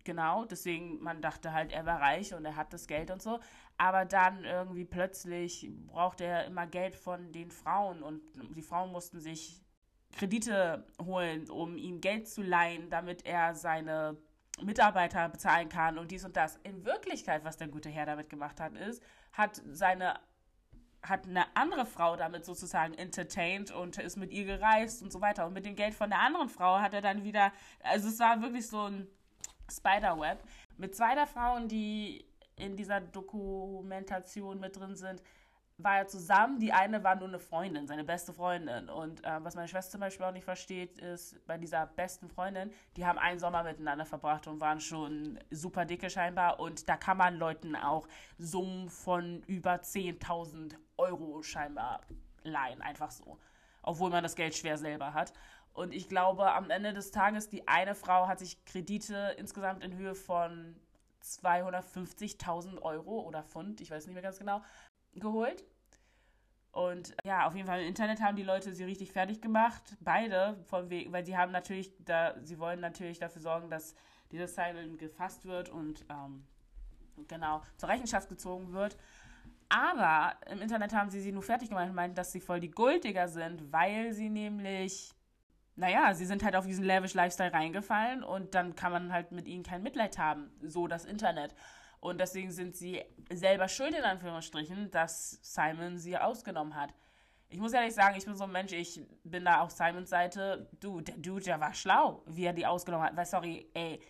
genau, 0.04 0.44
deswegen, 0.44 1.02
man 1.02 1.22
dachte 1.22 1.52
halt, 1.52 1.72
er 1.72 1.86
war 1.86 2.00
reich 2.00 2.34
und 2.34 2.44
er 2.44 2.56
hat 2.56 2.72
das 2.72 2.86
Geld 2.86 3.10
und 3.10 3.22
so. 3.22 3.40
Aber 3.76 4.04
dann 4.04 4.44
irgendwie 4.44 4.84
plötzlich 4.84 5.70
brauchte 5.86 6.24
er 6.24 6.46
immer 6.46 6.66
Geld 6.66 6.94
von 6.94 7.32
den 7.32 7.50
Frauen 7.50 8.02
und 8.02 8.22
die 8.54 8.62
Frauen 8.62 8.92
mussten 8.92 9.20
sich 9.20 9.62
Kredite 10.12 10.86
holen, 11.00 11.48
um 11.50 11.76
ihm 11.76 12.00
Geld 12.00 12.28
zu 12.28 12.42
leihen, 12.42 12.90
damit 12.90 13.24
er 13.24 13.54
seine 13.54 14.18
Mitarbeiter 14.60 15.28
bezahlen 15.28 15.68
kann 15.68 15.98
und 15.98 16.10
dies 16.10 16.24
und 16.24 16.36
das. 16.36 16.56
In 16.62 16.84
Wirklichkeit, 16.84 17.44
was 17.44 17.56
der 17.56 17.68
gute 17.68 17.88
Herr 17.88 18.06
damit 18.06 18.28
gemacht 18.28 18.60
hat, 18.60 18.74
ist, 18.74 19.02
hat 19.32 19.62
seine 19.70 20.20
hat 21.02 21.26
eine 21.26 21.44
andere 21.56 21.84
Frau 21.84 22.14
damit 22.14 22.44
sozusagen 22.44 22.94
entertained 22.94 23.72
und 23.72 23.98
ist 23.98 24.16
mit 24.16 24.30
ihr 24.30 24.44
gereist 24.44 25.02
und 25.02 25.12
so 25.12 25.20
weiter. 25.20 25.46
Und 25.46 25.52
mit 25.52 25.66
dem 25.66 25.74
Geld 25.74 25.94
von 25.94 26.10
der 26.10 26.20
anderen 26.20 26.48
Frau 26.48 26.78
hat 26.78 26.94
er 26.94 27.00
dann 27.00 27.24
wieder, 27.24 27.52
also 27.82 28.08
es 28.08 28.20
war 28.20 28.40
wirklich 28.40 28.68
so 28.68 28.84
ein 28.84 29.08
Spiderweb. 29.68 30.38
Mit 30.76 30.94
zwei 30.94 31.14
der 31.14 31.26
Frauen, 31.26 31.66
die 31.66 32.24
in 32.56 32.76
dieser 32.76 33.00
Dokumentation 33.00 34.60
mit 34.60 34.76
drin 34.76 34.94
sind, 34.94 35.22
war 35.82 35.98
er 35.98 36.06
zusammen. 36.06 36.58
Die 36.58 36.72
eine 36.72 37.02
war 37.04 37.16
nur 37.16 37.28
eine 37.28 37.38
Freundin, 37.38 37.86
seine 37.86 38.04
beste 38.04 38.32
Freundin. 38.32 38.88
Und 38.88 39.24
äh, 39.24 39.44
was 39.44 39.54
meine 39.54 39.68
Schwester 39.68 39.92
zum 39.92 40.00
Beispiel 40.00 40.26
auch 40.26 40.32
nicht 40.32 40.44
versteht, 40.44 40.98
ist, 40.98 41.44
bei 41.46 41.58
dieser 41.58 41.86
besten 41.86 42.28
Freundin, 42.28 42.72
die 42.96 43.06
haben 43.06 43.18
einen 43.18 43.38
Sommer 43.38 43.62
miteinander 43.62 44.04
verbracht 44.04 44.46
und 44.46 44.60
waren 44.60 44.80
schon 44.80 45.38
super 45.50 45.84
dicke 45.84 46.10
scheinbar. 46.10 46.60
Und 46.60 46.88
da 46.88 46.96
kann 46.96 47.16
man 47.16 47.36
Leuten 47.36 47.76
auch 47.76 48.06
Summen 48.38 48.88
von 48.88 49.42
über 49.46 49.74
10.000 49.74 50.74
Euro 50.96 51.42
scheinbar 51.42 52.00
leihen, 52.44 52.82
einfach 52.82 53.10
so. 53.10 53.38
Obwohl 53.82 54.10
man 54.10 54.22
das 54.22 54.36
Geld 54.36 54.54
schwer 54.54 54.78
selber 54.78 55.14
hat. 55.14 55.32
Und 55.74 55.94
ich 55.94 56.08
glaube, 56.08 56.52
am 56.52 56.70
Ende 56.70 56.92
des 56.92 57.10
Tages, 57.10 57.48
die 57.48 57.66
eine 57.66 57.94
Frau 57.94 58.28
hat 58.28 58.38
sich 58.38 58.64
Kredite 58.64 59.34
insgesamt 59.38 59.82
in 59.82 59.96
Höhe 59.96 60.14
von 60.14 60.76
250.000 61.22 62.82
Euro 62.82 63.20
oder 63.22 63.42
Pfund, 63.42 63.80
ich 63.80 63.90
weiß 63.90 64.06
nicht 64.06 64.14
mehr 64.14 64.22
ganz 64.22 64.38
genau, 64.38 64.62
geholt. 65.14 65.64
Und 66.72 67.14
ja, 67.22 67.46
auf 67.46 67.54
jeden 67.54 67.66
Fall 67.66 67.82
im 67.82 67.88
Internet 67.88 68.22
haben 68.22 68.34
die 68.34 68.42
Leute 68.42 68.72
sie 68.72 68.84
richtig 68.84 69.12
fertig 69.12 69.42
gemacht. 69.42 69.82
Beide, 70.00 70.56
von 70.64 70.88
wegen, 70.88 71.12
weil 71.12 71.24
sie 71.24 71.36
haben 71.36 71.52
natürlich, 71.52 71.92
da, 71.98 72.34
sie 72.42 72.58
wollen 72.58 72.80
natürlich 72.80 73.18
dafür 73.18 73.42
sorgen, 73.42 73.68
dass 73.68 73.94
dieses 74.32 74.54
Silent 74.54 74.98
gefasst 74.98 75.44
wird 75.44 75.68
und 75.68 76.06
ähm, 76.08 76.46
genau 77.28 77.62
zur 77.76 77.90
Rechenschaft 77.90 78.30
gezogen 78.30 78.72
wird. 78.72 78.96
Aber 79.68 80.34
im 80.50 80.62
Internet 80.62 80.94
haben 80.94 81.10
sie 81.10 81.20
sie 81.20 81.32
nur 81.32 81.42
fertig 81.42 81.68
gemacht 81.68 81.88
und 81.88 81.94
meinten, 81.94 82.16
dass 82.16 82.32
sie 82.32 82.40
voll 82.40 82.60
die 82.60 82.70
Golddigger 82.70 83.28
sind, 83.28 83.70
weil 83.70 84.14
sie 84.14 84.30
nämlich, 84.30 85.12
naja, 85.76 86.14
sie 86.14 86.26
sind 86.26 86.42
halt 86.42 86.56
auf 86.56 86.66
diesen 86.66 86.84
lavish 86.84 87.12
Lifestyle 87.12 87.52
reingefallen 87.52 88.22
und 88.24 88.54
dann 88.54 88.74
kann 88.76 88.92
man 88.92 89.12
halt 89.12 89.32
mit 89.32 89.46
ihnen 89.46 89.62
kein 89.62 89.82
Mitleid 89.82 90.16
haben. 90.16 90.50
So 90.62 90.86
das 90.86 91.04
Internet. 91.04 91.54
Und 92.02 92.18
deswegen 92.18 92.50
sind 92.50 92.74
sie 92.74 93.00
selber 93.30 93.68
schuld, 93.68 93.94
in 93.94 94.02
Anführungsstrichen, 94.02 94.90
dass 94.90 95.38
Simon 95.40 95.98
sie 95.98 96.18
ausgenommen 96.18 96.74
hat. 96.74 96.92
Ich 97.48 97.60
muss 97.60 97.72
ehrlich 97.72 97.94
sagen, 97.94 98.16
ich 98.18 98.24
bin 98.24 98.34
so 98.34 98.42
ein 98.42 98.50
Mensch, 98.50 98.72
ich 98.72 99.00
bin 99.22 99.44
da 99.44 99.60
auf 99.60 99.70
Simons 99.70 100.10
Seite. 100.10 100.68
Du, 100.80 101.00
der 101.00 101.16
Dude, 101.16 101.44
der 101.44 101.60
war 101.60 101.72
schlau, 101.74 102.24
wie 102.26 102.44
er 102.44 102.52
die 102.52 102.66
ausgenommen 102.66 103.06
hat. 103.06 103.16
Weil, 103.16 103.26
sorry, 103.26 103.68
ey, 103.74 104.00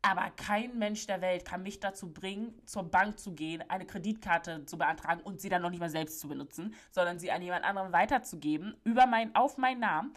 Aber 0.00 0.30
kein 0.30 0.78
Mensch 0.78 1.06
der 1.06 1.20
Welt 1.20 1.44
kann 1.44 1.62
mich 1.62 1.80
dazu 1.80 2.12
bringen, 2.12 2.54
zur 2.66 2.84
Bank 2.84 3.18
zu 3.18 3.34
gehen, 3.34 3.62
eine 3.68 3.84
Kreditkarte 3.84 4.64
zu 4.64 4.78
beantragen 4.78 5.20
und 5.22 5.40
sie 5.40 5.48
dann 5.48 5.60
noch 5.60 5.70
nicht 5.70 5.80
mal 5.80 5.90
selbst 5.90 6.20
zu 6.20 6.28
benutzen, 6.28 6.74
sondern 6.92 7.18
sie 7.18 7.32
an 7.32 7.42
jemand 7.42 7.64
anderem 7.64 7.92
weiterzugeben, 7.92 8.76
über 8.84 9.06
mein, 9.06 9.34
auf 9.34 9.58
meinen 9.58 9.80
Namen 9.80 10.14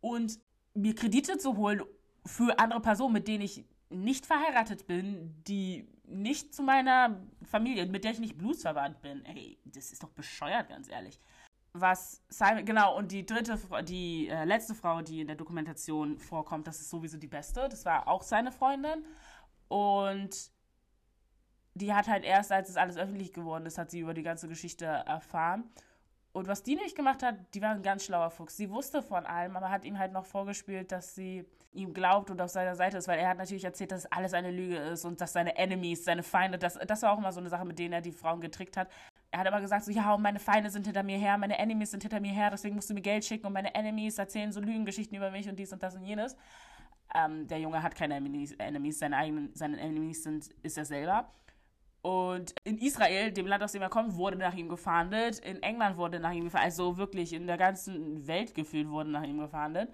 und 0.00 0.38
mir 0.74 0.94
Kredite 0.94 1.38
zu 1.38 1.56
holen 1.56 1.82
für 2.26 2.58
andere 2.58 2.80
Personen, 2.80 3.14
mit 3.14 3.28
denen 3.28 3.44
ich 3.44 3.64
nicht 3.88 4.26
verheiratet 4.26 4.86
bin, 4.86 5.42
die 5.46 5.88
nicht 6.10 6.54
zu 6.54 6.62
meiner 6.62 7.20
Familie, 7.42 7.86
mit 7.86 8.04
der 8.04 8.12
ich 8.12 8.18
nicht 8.18 8.36
blutsverwandt 8.36 9.00
bin. 9.02 9.24
Ey, 9.24 9.58
das 9.64 9.92
ist 9.92 10.02
doch 10.02 10.10
bescheuert, 10.10 10.68
ganz 10.68 10.88
ehrlich. 10.88 11.18
Was 11.72 12.22
Simon, 12.28 12.64
genau, 12.64 12.96
und 12.96 13.12
die 13.12 13.24
dritte, 13.24 13.58
die 13.84 14.28
äh, 14.28 14.44
letzte 14.44 14.74
Frau, 14.74 15.02
die 15.02 15.20
in 15.20 15.28
der 15.28 15.36
Dokumentation 15.36 16.18
vorkommt, 16.18 16.66
das 16.66 16.80
ist 16.80 16.90
sowieso 16.90 17.16
die 17.16 17.28
beste. 17.28 17.68
Das 17.68 17.84
war 17.84 18.08
auch 18.08 18.22
seine 18.22 18.50
Freundin. 18.50 19.04
Und 19.68 20.50
die 21.74 21.94
hat 21.94 22.08
halt 22.08 22.24
erst, 22.24 22.50
als 22.50 22.68
es 22.68 22.76
alles 22.76 22.96
öffentlich 22.96 23.32
geworden 23.32 23.66
ist, 23.66 23.78
hat 23.78 23.90
sie 23.90 24.00
über 24.00 24.14
die 24.14 24.24
ganze 24.24 24.48
Geschichte 24.48 24.84
erfahren. 24.84 25.70
Und 26.32 26.46
was 26.46 26.62
die 26.62 26.76
nicht 26.76 26.94
gemacht 26.94 27.22
hat, 27.22 27.34
die 27.54 27.62
war 27.62 27.70
ein 27.70 27.82
ganz 27.82 28.04
schlauer 28.04 28.30
Fuchs. 28.30 28.56
Sie 28.56 28.70
wusste 28.70 29.02
von 29.02 29.26
allem, 29.26 29.56
aber 29.56 29.68
hat 29.68 29.84
ihm 29.84 29.98
halt 29.98 30.12
noch 30.12 30.24
vorgespielt, 30.24 30.92
dass 30.92 31.14
sie 31.14 31.44
ihm 31.72 31.92
glaubt 31.92 32.30
und 32.30 32.40
auf 32.40 32.50
seiner 32.50 32.74
Seite 32.76 32.98
ist, 32.98 33.08
weil 33.08 33.18
er 33.18 33.28
hat 33.28 33.38
natürlich 33.38 33.64
erzählt, 33.64 33.92
dass 33.92 34.06
alles 34.06 34.32
eine 34.34 34.50
Lüge 34.50 34.76
ist 34.76 35.04
und 35.04 35.20
dass 35.20 35.32
seine 35.32 35.56
Enemies, 35.56 36.04
seine 36.04 36.22
Feinde, 36.22 36.58
das, 36.58 36.74
das 36.86 37.02
war 37.02 37.12
auch 37.12 37.18
immer 37.18 37.32
so 37.32 37.40
eine 37.40 37.48
Sache, 37.48 37.64
mit 37.64 37.78
denen 37.78 37.92
er 37.92 38.00
die 38.00 38.12
Frauen 38.12 38.40
getrickt 38.40 38.76
hat. 38.76 38.88
Er 39.32 39.40
hat 39.40 39.46
aber 39.46 39.60
gesagt, 39.60 39.84
so, 39.84 39.92
ja, 39.92 40.14
und 40.14 40.22
meine 40.22 40.40
Feinde 40.40 40.70
sind 40.70 40.86
hinter 40.86 41.04
mir 41.04 41.18
her, 41.18 41.38
meine 41.38 41.58
Enemies 41.58 41.92
sind 41.92 42.02
hinter 42.02 42.20
mir 42.20 42.32
her, 42.32 42.50
deswegen 42.50 42.74
musst 42.74 42.90
du 42.90 42.94
mir 42.94 43.02
Geld 43.02 43.24
schicken 43.24 43.46
und 43.46 43.52
meine 43.52 43.74
Enemies 43.74 44.18
erzählen 44.18 44.52
so 44.52 44.60
Lügengeschichten 44.60 45.16
über 45.16 45.30
mich 45.30 45.48
und 45.48 45.56
dies 45.56 45.72
und 45.72 45.82
das 45.82 45.94
und 45.94 46.04
jenes. 46.04 46.36
Ähm, 47.14 47.46
der 47.46 47.58
Junge 47.58 47.82
hat 47.82 47.94
keine 47.94 48.14
Enemies, 48.14 48.98
seine 48.98 49.16
eigenen, 49.16 49.50
seine 49.54 49.78
Enemies 49.80 50.22
sind, 50.24 50.48
ist 50.62 50.78
er 50.78 50.84
selber. 50.84 51.32
Und 52.02 52.54
in 52.64 52.78
Israel, 52.78 53.30
dem 53.30 53.46
Land, 53.46 53.62
aus 53.62 53.72
dem 53.72 53.82
er 53.82 53.90
kommt, 53.90 54.16
wurde 54.16 54.36
nach 54.36 54.54
ihm 54.54 54.68
gefahndet. 54.68 55.38
In 55.40 55.62
England 55.62 55.98
wurde 55.98 56.18
nach 56.18 56.32
ihm 56.32 56.44
gefahndet. 56.44 56.66
Also 56.70 56.96
wirklich 56.96 57.32
in 57.32 57.46
der 57.46 57.58
ganzen 57.58 58.26
Welt 58.26 58.54
gefühlt 58.54 58.88
wurde 58.88 59.10
nach 59.10 59.24
ihm 59.24 59.38
gefahndet. 59.38 59.92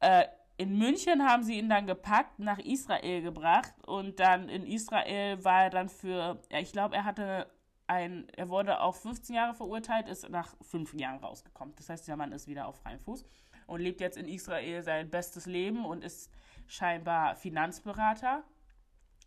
Äh, 0.00 0.24
in 0.56 0.78
München 0.78 1.24
haben 1.24 1.42
sie 1.42 1.58
ihn 1.58 1.68
dann 1.68 1.86
gepackt, 1.86 2.38
nach 2.38 2.58
Israel 2.58 3.22
gebracht. 3.22 3.74
Und 3.86 4.18
dann 4.18 4.48
in 4.48 4.66
Israel 4.66 5.44
war 5.44 5.64
er 5.64 5.70
dann 5.70 5.88
für, 5.88 6.40
ich 6.50 6.72
glaube, 6.72 6.96
er 6.96 7.04
hatte 7.04 7.48
ein, 7.86 8.26
er 8.36 8.48
wurde 8.48 8.80
auf 8.80 9.00
15 9.02 9.36
Jahre 9.36 9.54
verurteilt, 9.54 10.08
ist 10.08 10.28
nach 10.30 10.54
5 10.62 10.94
Jahren 10.94 11.18
rausgekommen. 11.18 11.74
Das 11.76 11.88
heißt, 11.88 12.08
der 12.08 12.16
Mann 12.16 12.32
ist 12.32 12.48
wieder 12.48 12.66
auf 12.66 12.80
freiem 12.80 13.00
Fuß 13.00 13.24
und 13.66 13.80
lebt 13.80 14.00
jetzt 14.00 14.16
in 14.16 14.26
Israel 14.26 14.82
sein 14.82 15.10
bestes 15.10 15.46
Leben 15.46 15.84
und 15.84 16.02
ist 16.02 16.30
scheinbar 16.66 17.36
Finanzberater 17.36 18.44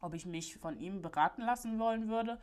ob 0.01 0.13
ich 0.13 0.25
mich 0.25 0.57
von 0.57 0.79
ihm 0.79 1.01
beraten 1.01 1.41
lassen 1.41 1.79
wollen 1.79 2.07
würde. 2.07 2.39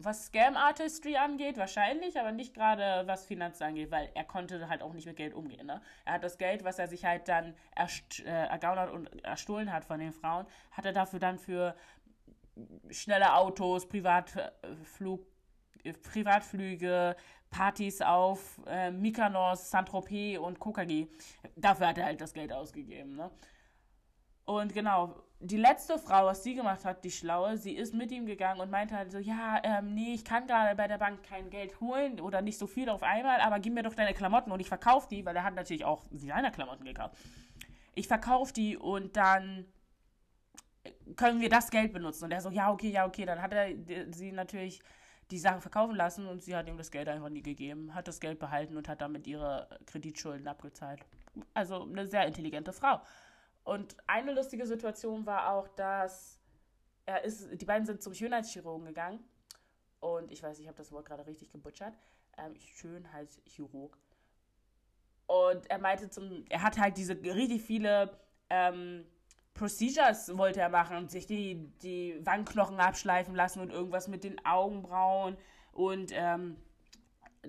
Was 0.00 0.26
Scam 0.26 0.56
Artistry 0.56 1.16
angeht, 1.16 1.56
wahrscheinlich, 1.56 2.20
aber 2.20 2.30
nicht 2.30 2.54
gerade 2.54 3.04
was 3.08 3.26
Finanzen 3.26 3.64
angeht, 3.64 3.90
weil 3.90 4.10
er 4.14 4.22
konnte 4.22 4.68
halt 4.68 4.80
auch 4.80 4.92
nicht 4.92 5.06
mit 5.06 5.16
Geld 5.16 5.34
umgehen. 5.34 5.66
Ne? 5.66 5.82
Er 6.04 6.14
hat 6.14 6.22
das 6.22 6.38
Geld, 6.38 6.62
was 6.62 6.78
er 6.78 6.86
sich 6.86 7.04
halt 7.04 7.26
dann 7.26 7.56
erst, 7.74 8.20
äh, 8.20 8.46
ergaunert 8.46 8.92
und 8.92 9.06
erstohlen 9.24 9.72
hat 9.72 9.84
von 9.84 9.98
den 9.98 10.12
Frauen, 10.12 10.46
hat 10.70 10.84
er 10.84 10.92
dafür 10.92 11.18
dann 11.18 11.36
für 11.36 11.74
schnelle 12.90 13.34
Autos, 13.34 13.88
Privatflug, 13.88 15.26
Privatflüge, 16.02 17.16
Partys 17.50 18.00
auf 18.00 18.60
äh, 18.66 18.90
Mykonos, 18.90 19.70
Saint-Tropez 19.70 20.38
und 20.38 20.58
Kokagi. 20.58 21.08
Dafür 21.56 21.88
hat 21.88 21.98
er 21.98 22.04
halt 22.04 22.20
das 22.20 22.34
Geld 22.34 22.52
ausgegeben. 22.52 23.16
Ne? 23.16 23.30
Und 24.48 24.72
genau, 24.72 25.14
die 25.40 25.58
letzte 25.58 25.98
Frau, 25.98 26.24
was 26.24 26.42
sie 26.42 26.54
gemacht 26.54 26.86
hat, 26.86 27.04
die 27.04 27.10
Schlaue, 27.10 27.58
sie 27.58 27.76
ist 27.76 27.92
mit 27.92 28.10
ihm 28.10 28.24
gegangen 28.24 28.62
und 28.62 28.70
meinte 28.70 28.96
halt 28.96 29.12
so, 29.12 29.18
ja, 29.18 29.60
ähm, 29.62 29.92
nee, 29.92 30.14
ich 30.14 30.24
kann 30.24 30.46
gerade 30.46 30.74
bei 30.74 30.88
der 30.88 30.96
Bank 30.96 31.22
kein 31.22 31.50
Geld 31.50 31.78
holen 31.82 32.18
oder 32.18 32.40
nicht 32.40 32.56
so 32.56 32.66
viel 32.66 32.88
auf 32.88 33.02
einmal, 33.02 33.42
aber 33.42 33.60
gib 33.60 33.74
mir 33.74 33.82
doch 33.82 33.92
deine 33.92 34.14
Klamotten 34.14 34.50
und 34.50 34.58
ich 34.58 34.68
verkaufe 34.68 35.06
die, 35.10 35.26
weil 35.26 35.36
er 35.36 35.44
hat 35.44 35.54
natürlich 35.54 35.84
auch 35.84 36.02
seine 36.12 36.50
Klamotten 36.50 36.86
gekauft. 36.86 37.14
Ich 37.94 38.08
verkaufe 38.08 38.54
die 38.54 38.78
und 38.78 39.18
dann 39.18 39.66
können 41.14 41.42
wir 41.42 41.50
das 41.50 41.70
Geld 41.70 41.92
benutzen. 41.92 42.24
Und 42.24 42.32
er 42.32 42.40
so, 42.40 42.48
ja, 42.48 42.72
okay, 42.72 42.88
ja, 42.88 43.06
okay. 43.06 43.26
Dann 43.26 43.42
hat 43.42 43.52
er 43.52 43.68
sie 44.10 44.32
natürlich 44.32 44.80
die 45.30 45.38
Sache 45.38 45.60
verkaufen 45.60 45.94
lassen 45.94 46.26
und 46.26 46.42
sie 46.42 46.56
hat 46.56 46.66
ihm 46.68 46.78
das 46.78 46.90
Geld 46.90 47.06
einfach 47.06 47.28
nie 47.28 47.42
gegeben, 47.42 47.94
hat 47.94 48.08
das 48.08 48.18
Geld 48.18 48.38
behalten 48.38 48.78
und 48.78 48.88
hat 48.88 49.02
damit 49.02 49.26
ihre 49.26 49.68
Kreditschulden 49.84 50.48
abgezahlt. 50.48 51.04
Also 51.52 51.82
eine 51.82 52.06
sehr 52.06 52.26
intelligente 52.26 52.72
Frau. 52.72 53.02
Und 53.68 53.98
eine 54.06 54.32
lustige 54.32 54.66
Situation 54.66 55.26
war 55.26 55.52
auch, 55.52 55.68
dass 55.68 56.40
er 57.04 57.22
ist, 57.22 57.60
die 57.60 57.66
beiden 57.66 57.84
sind 57.84 58.02
zum 58.02 58.14
Schönheitschirurgen 58.14 58.86
gegangen. 58.86 59.22
Und 60.00 60.32
ich 60.32 60.42
weiß, 60.42 60.58
ich 60.58 60.66
habe 60.66 60.78
das 60.78 60.90
Wort 60.90 61.04
gerade 61.04 61.26
richtig 61.26 61.50
gebutschert. 61.50 61.92
Ähm, 62.38 62.54
Schönheitschirurg. 62.56 63.98
Und 65.26 65.70
er 65.70 65.78
meinte 65.80 66.08
zum, 66.08 66.46
er 66.48 66.62
hat 66.62 66.78
halt 66.78 66.96
diese 66.96 67.12
richtig 67.22 67.62
viele 67.62 68.18
ähm, 68.48 69.04
Procedures 69.52 70.34
wollte 70.38 70.60
er 70.60 70.70
machen 70.70 70.96
und 70.96 71.10
sich 71.10 71.26
die, 71.26 71.70
die 71.82 72.24
Wangenknochen 72.24 72.80
abschleifen 72.80 73.34
lassen 73.34 73.60
und 73.60 73.70
irgendwas 73.70 74.08
mit 74.08 74.24
den 74.24 74.42
Augenbrauen 74.46 75.36
und 75.72 76.10
ähm, 76.14 76.56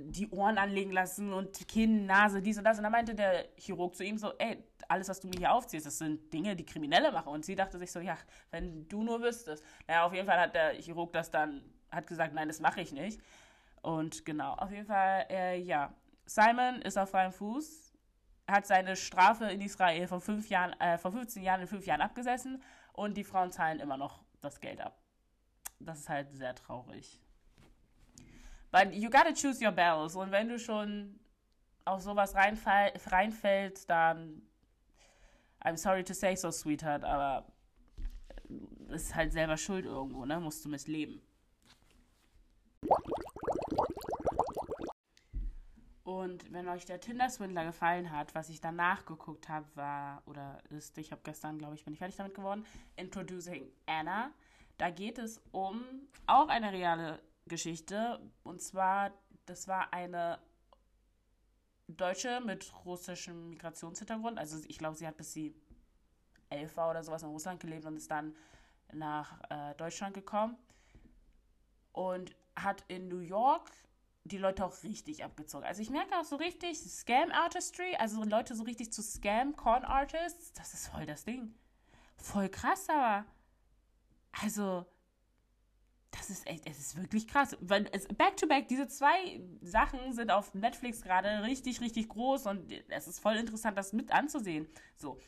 die 0.05 0.29
Ohren 0.29 0.57
anlegen 0.57 0.91
lassen 0.91 1.33
und 1.33 1.67
Kinn, 1.67 2.05
Nase, 2.05 2.41
dies 2.41 2.57
und 2.57 2.63
das. 2.63 2.77
Und 2.77 2.83
dann 2.83 2.91
meinte 2.91 3.15
der 3.15 3.45
Chirurg 3.57 3.95
zu 3.95 4.03
ihm 4.03 4.17
so, 4.17 4.33
ey, 4.37 4.63
alles, 4.87 5.09
was 5.09 5.19
du 5.19 5.27
mir 5.27 5.37
hier 5.37 5.53
aufziehst, 5.53 5.85
das 5.85 5.97
sind 5.97 6.31
Dinge, 6.33 6.55
die 6.55 6.65
Kriminelle 6.65 7.11
machen. 7.11 7.29
Und 7.29 7.45
sie 7.45 7.55
dachte 7.55 7.77
sich 7.77 7.91
so, 7.91 7.99
ja, 7.99 8.17
wenn 8.51 8.87
du 8.87 9.03
nur 9.03 9.21
wüsstest. 9.21 9.63
Naja, 9.87 10.05
auf 10.05 10.13
jeden 10.13 10.25
Fall 10.25 10.39
hat 10.39 10.55
der 10.55 10.73
Chirurg 10.73 11.13
das 11.13 11.29
dann, 11.29 11.63
hat 11.91 12.07
gesagt, 12.07 12.33
nein, 12.33 12.47
das 12.47 12.59
mache 12.59 12.81
ich 12.81 12.91
nicht. 12.91 13.21
Und 13.81 14.25
genau, 14.25 14.53
auf 14.53 14.71
jeden 14.71 14.85
Fall, 14.85 15.25
äh, 15.29 15.59
ja. 15.59 15.93
Simon 16.25 16.81
ist 16.81 16.97
auf 16.97 17.09
freiem 17.09 17.31
Fuß, 17.31 17.93
hat 18.47 18.65
seine 18.65 18.95
Strafe 18.95 19.45
in 19.45 19.61
Israel 19.61 20.07
von, 20.07 20.21
fünf 20.21 20.49
Jahren, 20.49 20.79
äh, 20.79 20.97
von 20.97 21.11
15 21.11 21.43
Jahren 21.43 21.61
in 21.61 21.67
fünf 21.67 21.85
Jahren 21.85 22.01
abgesessen 22.01 22.61
und 22.93 23.17
die 23.17 23.23
Frauen 23.23 23.51
zahlen 23.51 23.79
immer 23.79 23.97
noch 23.97 24.23
das 24.41 24.59
Geld 24.59 24.81
ab. 24.81 24.99
Das 25.79 25.99
ist 25.99 26.09
halt 26.09 26.31
sehr 26.35 26.53
traurig. 26.55 27.19
But 28.71 28.93
you 28.93 29.09
gotta 29.09 29.33
choose 29.33 29.63
your 29.63 29.71
battles. 29.71 30.15
Und 30.15 30.31
wenn 30.31 30.49
du 30.49 30.59
schon 30.59 31.19
auf 31.85 32.01
sowas 32.01 32.35
reinfall, 32.35 32.93
reinfällst, 33.07 33.89
dann 33.89 34.43
I'm 35.63 35.77
sorry 35.77 36.03
to 36.03 36.13
say 36.13 36.35
so, 36.35 36.51
Sweetheart, 36.51 37.03
aber 37.03 37.45
ist 38.89 39.13
halt 39.13 39.33
selber 39.33 39.57
schuld 39.57 39.85
irgendwo, 39.85 40.25
ne? 40.25 40.39
Musst 40.39 40.63
du 40.63 40.69
missleben. 40.69 41.21
Und 46.03 46.51
wenn 46.51 46.67
euch 46.67 46.85
der 46.85 46.99
Tinder-Swindler 46.99 47.65
gefallen 47.65 48.11
hat, 48.11 48.33
was 48.33 48.49
ich 48.49 48.59
danach 48.59 49.05
geguckt 49.05 49.47
habe, 49.47 49.67
war, 49.75 50.23
oder 50.25 50.59
ist, 50.69 50.97
ich 50.97 51.11
habe 51.11 51.21
gestern, 51.23 51.59
glaube 51.59 51.75
ich, 51.75 51.83
bin 51.83 51.93
ich 51.93 51.99
fertig 51.99 52.15
damit 52.15 52.33
geworden, 52.33 52.65
Introducing 52.95 53.71
Anna. 53.85 54.31
Da 54.77 54.89
geht 54.89 55.19
es 55.19 55.41
um 55.51 55.83
auch 56.25 56.47
eine 56.47 56.71
reale 56.71 57.21
Geschichte. 57.49 58.19
Und 58.43 58.61
zwar, 58.61 59.11
das 59.45 59.67
war 59.67 59.93
eine 59.93 60.39
Deutsche 61.87 62.39
mit 62.39 62.71
russischem 62.85 63.49
Migrationshintergrund. 63.49 64.37
Also 64.37 64.63
ich 64.67 64.77
glaube, 64.77 64.95
sie 64.95 65.07
hat 65.07 65.17
bis 65.17 65.33
sie 65.33 65.55
elf 66.49 66.77
war 66.77 66.89
oder 66.89 67.03
sowas 67.03 67.23
in 67.23 67.29
Russland 67.29 67.59
gelebt 67.59 67.85
und 67.85 67.97
ist 67.97 68.09
dann 68.09 68.35
nach 68.93 69.39
äh, 69.49 69.75
Deutschland 69.75 70.13
gekommen. 70.13 70.57
Und 71.91 72.35
hat 72.55 72.83
in 72.87 73.07
New 73.07 73.19
York 73.19 73.71
die 74.23 74.37
Leute 74.37 74.65
auch 74.65 74.83
richtig 74.83 75.23
abgezogen. 75.23 75.65
Also 75.65 75.81
ich 75.81 75.89
merke 75.89 76.15
auch 76.17 76.23
so 76.23 76.35
richtig 76.35 76.79
Scam 76.79 77.31
Artistry, 77.31 77.95
also 77.97 78.23
Leute 78.23 78.55
so 78.55 78.63
richtig 78.63 78.93
zu 78.93 79.01
Scam 79.01 79.55
Con 79.55 79.83
Artists, 79.83 80.53
das 80.53 80.73
ist 80.73 80.87
voll 80.87 81.05
das 81.05 81.25
Ding. 81.25 81.55
Voll 82.17 82.49
krass, 82.49 82.87
aber 82.89 83.25
also 84.43 84.85
das 86.11 86.29
ist 86.29 86.47
echt, 86.47 86.67
es 86.67 86.79
ist 86.79 86.97
wirklich 86.97 87.27
krass. 87.27 87.55
Weil 87.61 87.87
es, 87.91 88.07
back 88.07 88.37
to 88.37 88.47
back, 88.47 88.67
diese 88.67 88.87
zwei 88.87 89.41
Sachen 89.61 90.13
sind 90.13 90.31
auf 90.31 90.53
Netflix 90.53 91.01
gerade 91.01 91.43
richtig, 91.43 91.81
richtig 91.81 92.09
groß 92.09 92.47
und 92.47 92.71
es 92.89 93.07
ist 93.07 93.19
voll 93.19 93.35
interessant, 93.35 93.77
das 93.77 93.93
mit 93.93 94.11
anzusehen. 94.11 94.67
So. 94.95 95.19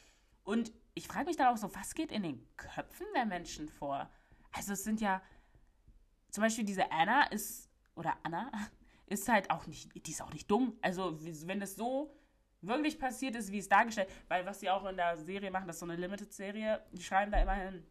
Und 0.44 0.72
ich 0.94 1.08
frage 1.08 1.26
mich 1.26 1.38
dann 1.38 1.54
auch 1.54 1.58
so, 1.58 1.74
was 1.76 1.94
geht 1.94 2.12
in 2.12 2.24
den 2.24 2.48
Köpfen 2.58 3.06
der 3.16 3.26
Menschen 3.26 3.70
vor? 3.70 4.10
Also 4.52 4.74
es 4.74 4.84
sind 4.84 5.02
ja, 5.02 5.22
zum 6.32 6.44
Beispiel 6.44 6.66
diese 6.66 6.92
Anna 6.92 7.24
ist, 7.28 7.70
oder 7.96 8.18
Anna, 8.24 8.52
ist 9.06 9.28
halt 9.30 9.52
auch 9.52 9.68
nicht, 9.68 9.90
die 10.08 10.12
ist 10.12 10.22
auch 10.22 10.34
nicht 10.34 10.50
dumm. 10.50 10.78
Also 10.82 11.18
wenn 11.20 11.62
es 11.62 11.76
so 11.76 12.16
wirklich 12.62 13.00
passiert 13.00 13.36
ist, 13.36 13.52
wie 13.52 13.60
es 13.60 13.70
dargestellt, 13.70 14.10
weil 14.28 14.46
was 14.46 14.60
sie 14.60 14.70
auch 14.70 14.86
in 14.86 14.96
der 14.96 15.18
Serie 15.18 15.52
machen, 15.52 15.68
das 15.68 15.76
ist 15.78 15.82
so 15.82 15.86
eine 15.86 15.96
Limited-Serie, 15.96 16.84
die 16.92 17.04
schreiben 17.04 17.32
da 17.32 17.42
immerhin, 17.42 17.86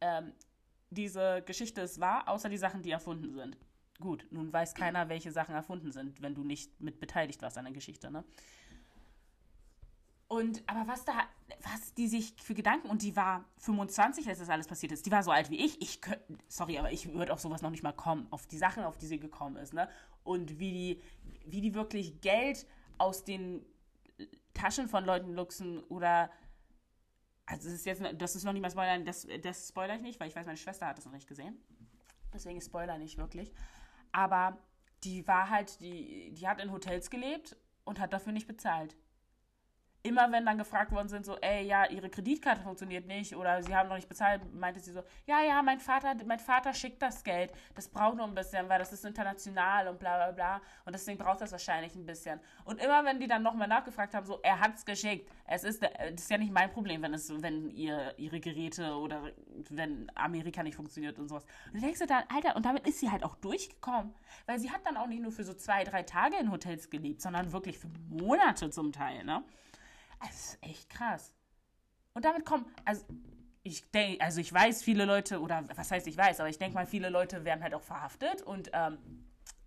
ähm, 0.00 0.32
diese 0.94 1.42
Geschichte 1.42 1.80
ist 1.82 2.00
wahr, 2.00 2.28
außer 2.28 2.48
die 2.48 2.58
Sachen, 2.58 2.82
die 2.82 2.90
erfunden 2.90 3.32
sind. 3.34 3.56
Gut, 4.00 4.26
nun 4.30 4.52
weiß 4.52 4.74
keiner, 4.74 5.08
welche 5.08 5.30
Sachen 5.30 5.54
erfunden 5.54 5.92
sind, 5.92 6.20
wenn 6.20 6.34
du 6.34 6.42
nicht 6.42 6.80
mit 6.80 6.98
beteiligt 6.98 7.42
warst 7.42 7.58
an 7.58 7.64
der 7.64 7.74
Geschichte, 7.74 8.10
ne? 8.10 8.24
Und, 10.26 10.62
aber 10.66 10.88
was 10.88 11.04
da, 11.04 11.12
was 11.60 11.94
die 11.94 12.08
sich 12.08 12.34
für 12.42 12.54
Gedanken, 12.54 12.88
und 12.88 13.02
die 13.02 13.14
war 13.14 13.44
25, 13.58 14.26
als 14.28 14.38
das 14.38 14.48
alles 14.48 14.66
passiert 14.66 14.90
ist, 14.90 15.06
die 15.06 15.12
war 15.12 15.22
so 15.22 15.30
alt 15.30 15.50
wie 15.50 15.64
ich, 15.64 15.80
ich 15.80 16.00
könnte, 16.00 16.24
sorry, 16.48 16.78
aber 16.78 16.90
ich 16.90 17.12
würde 17.12 17.32
auf 17.32 17.40
sowas 17.40 17.62
noch 17.62 17.70
nicht 17.70 17.82
mal 17.82 17.92
kommen, 17.92 18.26
auf 18.30 18.46
die 18.46 18.58
Sachen, 18.58 18.82
auf 18.84 18.96
die 18.96 19.06
sie 19.06 19.20
gekommen 19.20 19.56
ist, 19.56 19.74
ne? 19.74 19.88
Und 20.24 20.58
wie 20.58 20.72
die, 20.72 21.02
wie 21.46 21.60
die 21.60 21.74
wirklich 21.74 22.20
Geld 22.20 22.66
aus 22.98 23.24
den 23.24 23.64
Taschen 24.54 24.88
von 24.88 25.04
Leuten 25.04 25.34
luchsen 25.34 25.80
oder, 25.84 26.30
also 27.46 27.68
das 27.68 27.74
ist 27.74 27.86
jetzt, 27.86 28.02
das 28.16 28.36
ist 28.36 28.44
noch 28.44 28.52
nicht 28.52 28.62
mal 28.62 28.70
Spoiler, 28.70 29.04
das, 29.04 29.26
das 29.42 29.68
spoiler 29.68 29.96
ich 29.96 30.02
nicht, 30.02 30.20
weil 30.20 30.28
ich 30.28 30.36
weiß, 30.36 30.46
meine 30.46 30.56
Schwester 30.56 30.86
hat 30.86 30.98
das 30.98 31.04
noch 31.04 31.12
nicht 31.12 31.28
gesehen. 31.28 31.56
Deswegen 32.32 32.60
Spoiler 32.60 32.98
nicht 32.98 33.18
wirklich. 33.18 33.52
Aber 34.12 34.58
die 35.04 35.26
war 35.26 35.50
halt, 35.50 35.80
die, 35.80 36.32
die 36.32 36.48
hat 36.48 36.60
in 36.60 36.72
Hotels 36.72 37.10
gelebt 37.10 37.56
und 37.84 38.00
hat 38.00 38.12
dafür 38.12 38.32
nicht 38.32 38.46
bezahlt 38.46 38.96
immer 40.04 40.30
wenn 40.30 40.44
dann 40.44 40.58
gefragt 40.58 40.92
worden 40.92 41.08
sind, 41.08 41.24
so, 41.24 41.36
ey, 41.40 41.66
ja, 41.66 41.86
ihre 41.86 42.10
Kreditkarte 42.10 42.60
funktioniert 42.60 43.06
nicht 43.06 43.34
oder 43.34 43.62
sie 43.62 43.74
haben 43.74 43.88
noch 43.88 43.96
nicht 43.96 44.08
bezahlt, 44.08 44.42
meinte 44.54 44.78
sie 44.78 44.92
so, 44.92 45.02
ja, 45.26 45.42
ja, 45.42 45.62
mein 45.62 45.80
Vater, 45.80 46.14
mein 46.26 46.38
Vater 46.38 46.74
schickt 46.74 47.00
das 47.00 47.24
Geld, 47.24 47.50
das 47.74 47.88
braucht 47.88 48.18
nur 48.18 48.26
ein 48.26 48.34
bisschen, 48.34 48.68
weil 48.68 48.78
das 48.78 48.92
ist 48.92 49.06
international 49.06 49.88
und 49.88 49.98
bla 49.98 50.16
bla 50.16 50.32
bla 50.32 50.60
und 50.84 50.92
deswegen 50.92 51.16
braucht 51.16 51.40
das 51.40 51.52
wahrscheinlich 51.52 51.94
ein 51.94 52.04
bisschen. 52.04 52.38
Und 52.66 52.82
immer 52.82 53.02
wenn 53.06 53.18
die 53.18 53.26
dann 53.26 53.42
nochmal 53.42 53.66
nachgefragt 53.66 54.12
haben, 54.12 54.26
so, 54.26 54.40
er 54.42 54.60
hat's 54.60 54.84
geschickt, 54.84 55.30
es 55.46 55.64
ist, 55.64 55.82
das 55.82 55.90
ist 56.20 56.30
ja 56.30 56.36
nicht 56.36 56.52
mein 56.52 56.70
Problem, 56.70 57.00
wenn 57.00 57.14
es, 57.14 57.32
wenn 57.42 57.70
ihr, 57.70 58.12
ihre 58.18 58.40
Geräte 58.40 58.96
oder 58.96 59.30
wenn 59.70 60.12
Amerika 60.14 60.62
nicht 60.62 60.76
funktioniert 60.76 61.18
und 61.18 61.28
sowas. 61.28 61.46
Und 61.72 61.82
denkst 61.82 62.00
du 62.00 62.06
dann, 62.06 62.24
Alter, 62.28 62.56
und 62.56 62.66
damit 62.66 62.86
ist 62.86 63.00
sie 63.00 63.10
halt 63.10 63.24
auch 63.24 63.36
durchgekommen, 63.36 64.14
weil 64.44 64.58
sie 64.58 64.70
hat 64.70 64.84
dann 64.84 64.98
auch 64.98 65.06
nicht 65.06 65.22
nur 65.22 65.32
für 65.32 65.44
so 65.44 65.54
zwei, 65.54 65.82
drei 65.82 66.02
Tage 66.02 66.36
in 66.36 66.52
Hotels 66.52 66.90
gelebt, 66.90 67.22
sondern 67.22 67.52
wirklich 67.52 67.78
für 67.78 67.88
Monate 68.10 68.68
zum 68.68 68.92
Teil, 68.92 69.24
ne? 69.24 69.42
Das 70.24 70.44
ist 70.44 70.58
echt 70.62 70.90
krass. 70.90 71.34
Und 72.14 72.24
damit 72.24 72.44
kommen, 72.44 72.64
also 72.84 73.04
ich 73.62 73.90
denke, 73.90 74.22
also 74.22 74.40
ich 74.40 74.52
weiß, 74.52 74.82
viele 74.82 75.04
Leute, 75.04 75.40
oder 75.40 75.64
was 75.74 75.90
heißt 75.90 76.06
ich 76.06 76.16
weiß, 76.16 76.40
aber 76.40 76.48
ich 76.48 76.58
denke 76.58 76.74
mal, 76.74 76.86
viele 76.86 77.10
Leute 77.10 77.44
werden 77.44 77.62
halt 77.62 77.74
auch 77.74 77.82
verhaftet 77.82 78.42
und 78.42 78.70
ähm, 78.72 78.98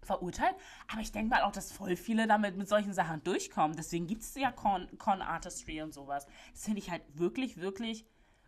verurteilt. 0.02 0.56
Aber 0.88 1.02
ich 1.02 1.12
denke 1.12 1.30
mal 1.30 1.44
auch, 1.44 1.52
dass 1.52 1.72
voll 1.72 1.96
viele 1.96 2.28
damit 2.28 2.56
mit 2.56 2.70
solchen 2.70 2.94
Sachen 2.94 3.24
durchkommen. 3.24 3.76
Deswegen 3.76 4.08
gibt 4.08 4.22
es 4.24 4.36
ja 4.36 4.52
Con, 4.52 4.88
Con 4.98 5.22
Artistry 5.22 5.82
und 5.82 5.94
sowas. 5.94 6.26
Das 6.54 6.64
finde 6.64 6.80
ich 6.80 6.90
halt 6.90 7.04
wirklich, 7.14 7.58
wirklich 7.58 8.06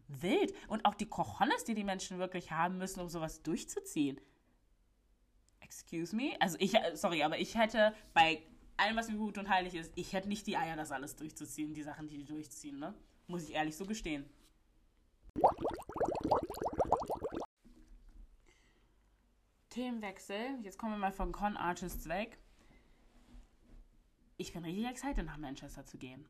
wild. 0.08 0.54
Und 0.68 0.86
auch 0.86 0.96
die 0.96 1.08
Cojones, 1.08 1.66
die 1.66 1.76
die 1.76 1.84
Menschen 1.84 2.18
wirklich 2.18 2.52
haben 2.52 2.78
müssen, 2.78 3.02
um 3.02 3.10
sowas 3.10 3.44
durchzuziehen. 3.44 4.20
Excuse 5.60 6.16
me? 6.16 6.32
Also 6.40 6.58
ich, 6.60 6.76
äh, 6.76 6.96
sorry, 6.96 7.24
aber 7.24 7.38
ich 7.38 7.56
hätte 7.56 7.94
bei 8.14 8.42
allem, 8.80 8.96
was 8.96 9.10
mir 9.10 9.18
gut 9.18 9.38
und 9.38 9.50
heilig 9.50 9.76
ist, 9.76 9.92
ich 9.96 10.14
hätte 10.14 10.28
nicht 10.28 10.48
die 10.48 10.58
Eier, 10.58 10.76
das 10.76 10.92
alles 10.92 11.16
durchzuziehen, 11.16 11.74
die 11.74 11.84
Sachen, 11.84 12.08
die 12.08 12.18
die 12.18 12.26
durchziehen, 12.26 12.80
ne? 12.80 12.94
Muss 13.28 13.44
ich 13.44 13.54
ehrlich 13.54 13.76
so 13.76 13.86
gestehen. 13.86 14.26
Themenwechsel. 19.70 20.60
Jetzt 20.64 20.78
kommen 20.78 20.94
wir 20.94 20.98
mal 20.98 21.12
von 21.12 21.32
Con 21.32 21.56
Artists 21.56 22.10
weg. 22.10 22.40
Ich 24.38 24.54
bin 24.54 24.64
richtig 24.64 24.88
excited, 24.88 25.26
nach 25.26 25.38
Manchester 25.38 25.86
zu 25.86 25.98
gehen. 25.98 26.26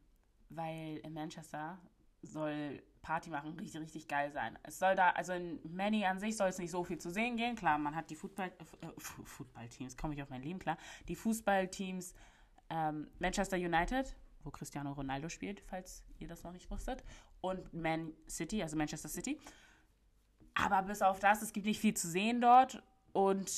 Weil 0.50 0.98
in 0.98 1.14
Manchester 1.14 1.80
soll 2.22 2.84
Party 3.02 3.30
machen 3.30 3.54
richtig, 3.54 3.82
richtig 3.82 4.08
geil 4.08 4.32
sein. 4.32 4.60
Es 4.64 4.80
soll 4.80 4.96
da, 4.96 5.12
also 5.12 5.34
in 5.34 5.60
Manny 5.64 6.06
an 6.06 6.20
sich 6.20 6.36
soll 6.36 6.50
es 6.50 6.58
nicht 6.58 6.72
so 6.72 6.84
viel 6.84 6.98
zu 6.98 7.10
sehen 7.12 7.38
gehen. 7.38 7.56
Klar, 7.56 7.78
man 7.78 7.96
hat 7.96 8.10
die 8.10 8.16
Football, 8.16 8.52
äh, 8.82 8.88
Footballteams, 8.98 9.96
komme 9.96 10.14
ich 10.16 10.22
auf 10.22 10.30
mein 10.30 10.44
Leben 10.44 10.60
klar. 10.60 10.78
Die 11.08 11.16
Fußballteams 11.16 12.14
ähm, 12.70 13.08
Manchester 13.20 13.58
United, 13.58 14.16
wo 14.44 14.52
Cristiano 14.52 14.94
Ronaldo 14.94 15.30
spielt, 15.30 15.62
falls 15.62 16.04
ihr 16.20 16.28
das 16.28 16.44
noch 16.44 16.52
nicht 16.52 16.70
wusstet, 16.70 17.04
und 17.42 17.74
Man 17.74 18.14
City, 18.28 18.62
also 18.62 18.78
Manchester 18.78 19.10
City. 19.10 19.40
Aber 20.56 20.82
bis 20.84 21.02
auf 21.02 21.20
das, 21.20 21.42
es 21.42 21.54
gibt 21.54 21.66
nicht 21.66 21.80
viel 21.80 21.94
zu 21.94 22.08
sehen 22.08 22.42
dort 22.42 22.82
und 23.14 23.50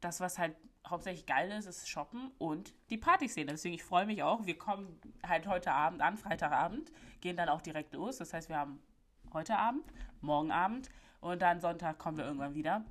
das, 0.00 0.20
was 0.20 0.38
halt 0.38 0.56
hauptsächlich 0.86 1.26
geil 1.26 1.50
ist, 1.52 1.66
ist 1.66 1.88
Shoppen 1.88 2.30
und 2.38 2.74
die 2.90 2.96
Partyszene. 2.96 3.52
Deswegen, 3.52 3.74
ich 3.74 3.84
freue 3.84 4.06
mich 4.06 4.22
auch. 4.22 4.46
Wir 4.46 4.58
kommen 4.58 4.98
halt 5.26 5.46
heute 5.46 5.72
Abend 5.72 6.00
an, 6.00 6.16
Freitagabend, 6.16 6.90
gehen 7.20 7.36
dann 7.36 7.48
auch 7.48 7.60
direkt 7.60 7.92
los. 7.94 8.16
Das 8.16 8.32
heißt, 8.32 8.48
wir 8.48 8.56
haben 8.56 8.82
heute 9.32 9.56
Abend, 9.56 9.84
morgen 10.20 10.50
Abend 10.50 10.88
und 11.20 11.42
dann 11.42 11.60
Sonntag 11.60 11.98
kommen 11.98 12.16
wir 12.16 12.24
irgendwann 12.24 12.54
wieder. 12.54 12.84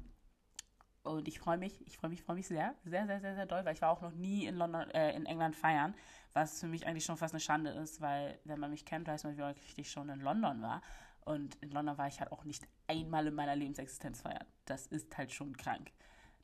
Und 1.09 1.27
ich 1.27 1.39
freue 1.39 1.57
mich, 1.57 1.85
ich 1.87 1.97
freue 1.97 2.11
mich, 2.11 2.21
freue 2.21 2.35
mich 2.35 2.47
sehr, 2.47 2.75
sehr, 2.85 3.07
sehr, 3.07 3.19
sehr, 3.19 3.33
sehr 3.33 3.47
doll, 3.47 3.65
weil 3.65 3.73
ich 3.73 3.81
war 3.81 3.89
auch 3.89 4.01
noch 4.01 4.11
nie 4.11 4.45
in 4.45 4.55
London, 4.55 4.89
äh, 4.91 5.15
in 5.15 5.25
England 5.25 5.55
feiern, 5.55 5.95
was 6.33 6.59
für 6.59 6.67
mich 6.67 6.85
eigentlich 6.85 7.03
schon 7.03 7.17
fast 7.17 7.33
eine 7.33 7.39
Schande 7.39 7.71
ist, 7.71 7.99
weil 7.99 8.37
wenn 8.43 8.59
man 8.59 8.69
mich 8.69 8.85
kennt, 8.85 9.07
weiß 9.07 9.23
man, 9.23 9.35
wie 9.35 9.41
häufig 9.41 9.73
ich 9.77 9.89
schon 9.89 10.09
in 10.09 10.19
London 10.19 10.61
war. 10.61 10.83
Und 11.21 11.55
in 11.63 11.71
London 11.71 11.97
war 11.97 12.07
ich 12.07 12.19
halt 12.19 12.31
auch 12.31 12.43
nicht 12.43 12.67
einmal 12.87 13.25
in 13.25 13.33
meiner 13.33 13.55
Lebensexistenz 13.55 14.21
feiern. 14.21 14.45
Das 14.65 14.85
ist 14.85 15.17
halt 15.17 15.31
schon 15.31 15.57
krank. 15.57 15.91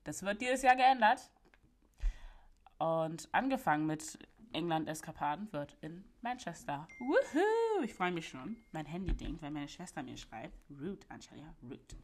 Das 0.04 0.24
wird 0.24 0.42
dieses 0.42 0.64
Jahr 0.64 0.76
geändert. 0.76 1.30
Und 2.80 3.30
angefangen 3.34 3.86
mit 3.86 4.18
England-Eskapaden 4.52 5.54
wird 5.54 5.78
in 5.82 6.04
Manchester. 6.22 6.88
Woohoo! 7.00 7.84
Ich 7.84 7.94
freue 7.94 8.12
mich 8.12 8.28
schon. 8.28 8.58
Mein 8.72 8.88
Handy 8.88 9.14
denkt, 9.16 9.44
weil 9.44 9.52
meine 9.52 9.68
Schwester 9.68 10.02
mir 10.02 10.18
schreibt. 10.18 10.58
Root, 10.72 11.06
Angelia, 11.10 11.54
root. 11.62 11.96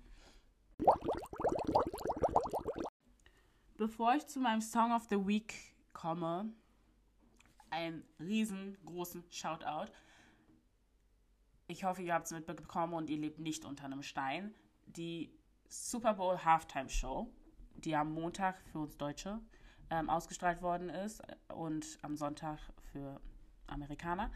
Bevor 3.82 4.14
ich 4.14 4.28
zu 4.28 4.40
meinem 4.40 4.62
Song 4.62 4.92
of 4.92 5.08
the 5.10 5.26
Week 5.26 5.56
komme, 5.92 6.54
einen 7.72 8.04
riesengroßen 8.20 9.24
Shoutout. 9.32 9.92
Ich 11.66 11.84
hoffe, 11.84 12.04
ihr 12.04 12.14
habt 12.14 12.28
es 12.28 12.32
mitbekommen 12.32 12.94
und 12.94 13.10
ihr 13.10 13.18
lebt 13.18 13.40
nicht 13.40 13.66
unter 13.66 13.86
einem 13.86 14.04
Stein. 14.04 14.54
Die 14.86 15.34
Super 15.68 16.14
Bowl 16.14 16.38
Halftime 16.46 16.90
Show, 16.90 17.34
die 17.74 17.96
am 17.96 18.14
Montag 18.14 18.62
für 18.72 18.78
uns 18.78 18.98
Deutsche 18.98 19.42
ähm, 19.90 20.12
ausgestrahlt 20.12 20.62
worden 20.62 20.90
ist 20.90 21.24
und 21.52 21.98
am 22.04 22.16
Sonntag 22.16 22.60
für 22.92 23.20
Amerikaner. 23.66 24.32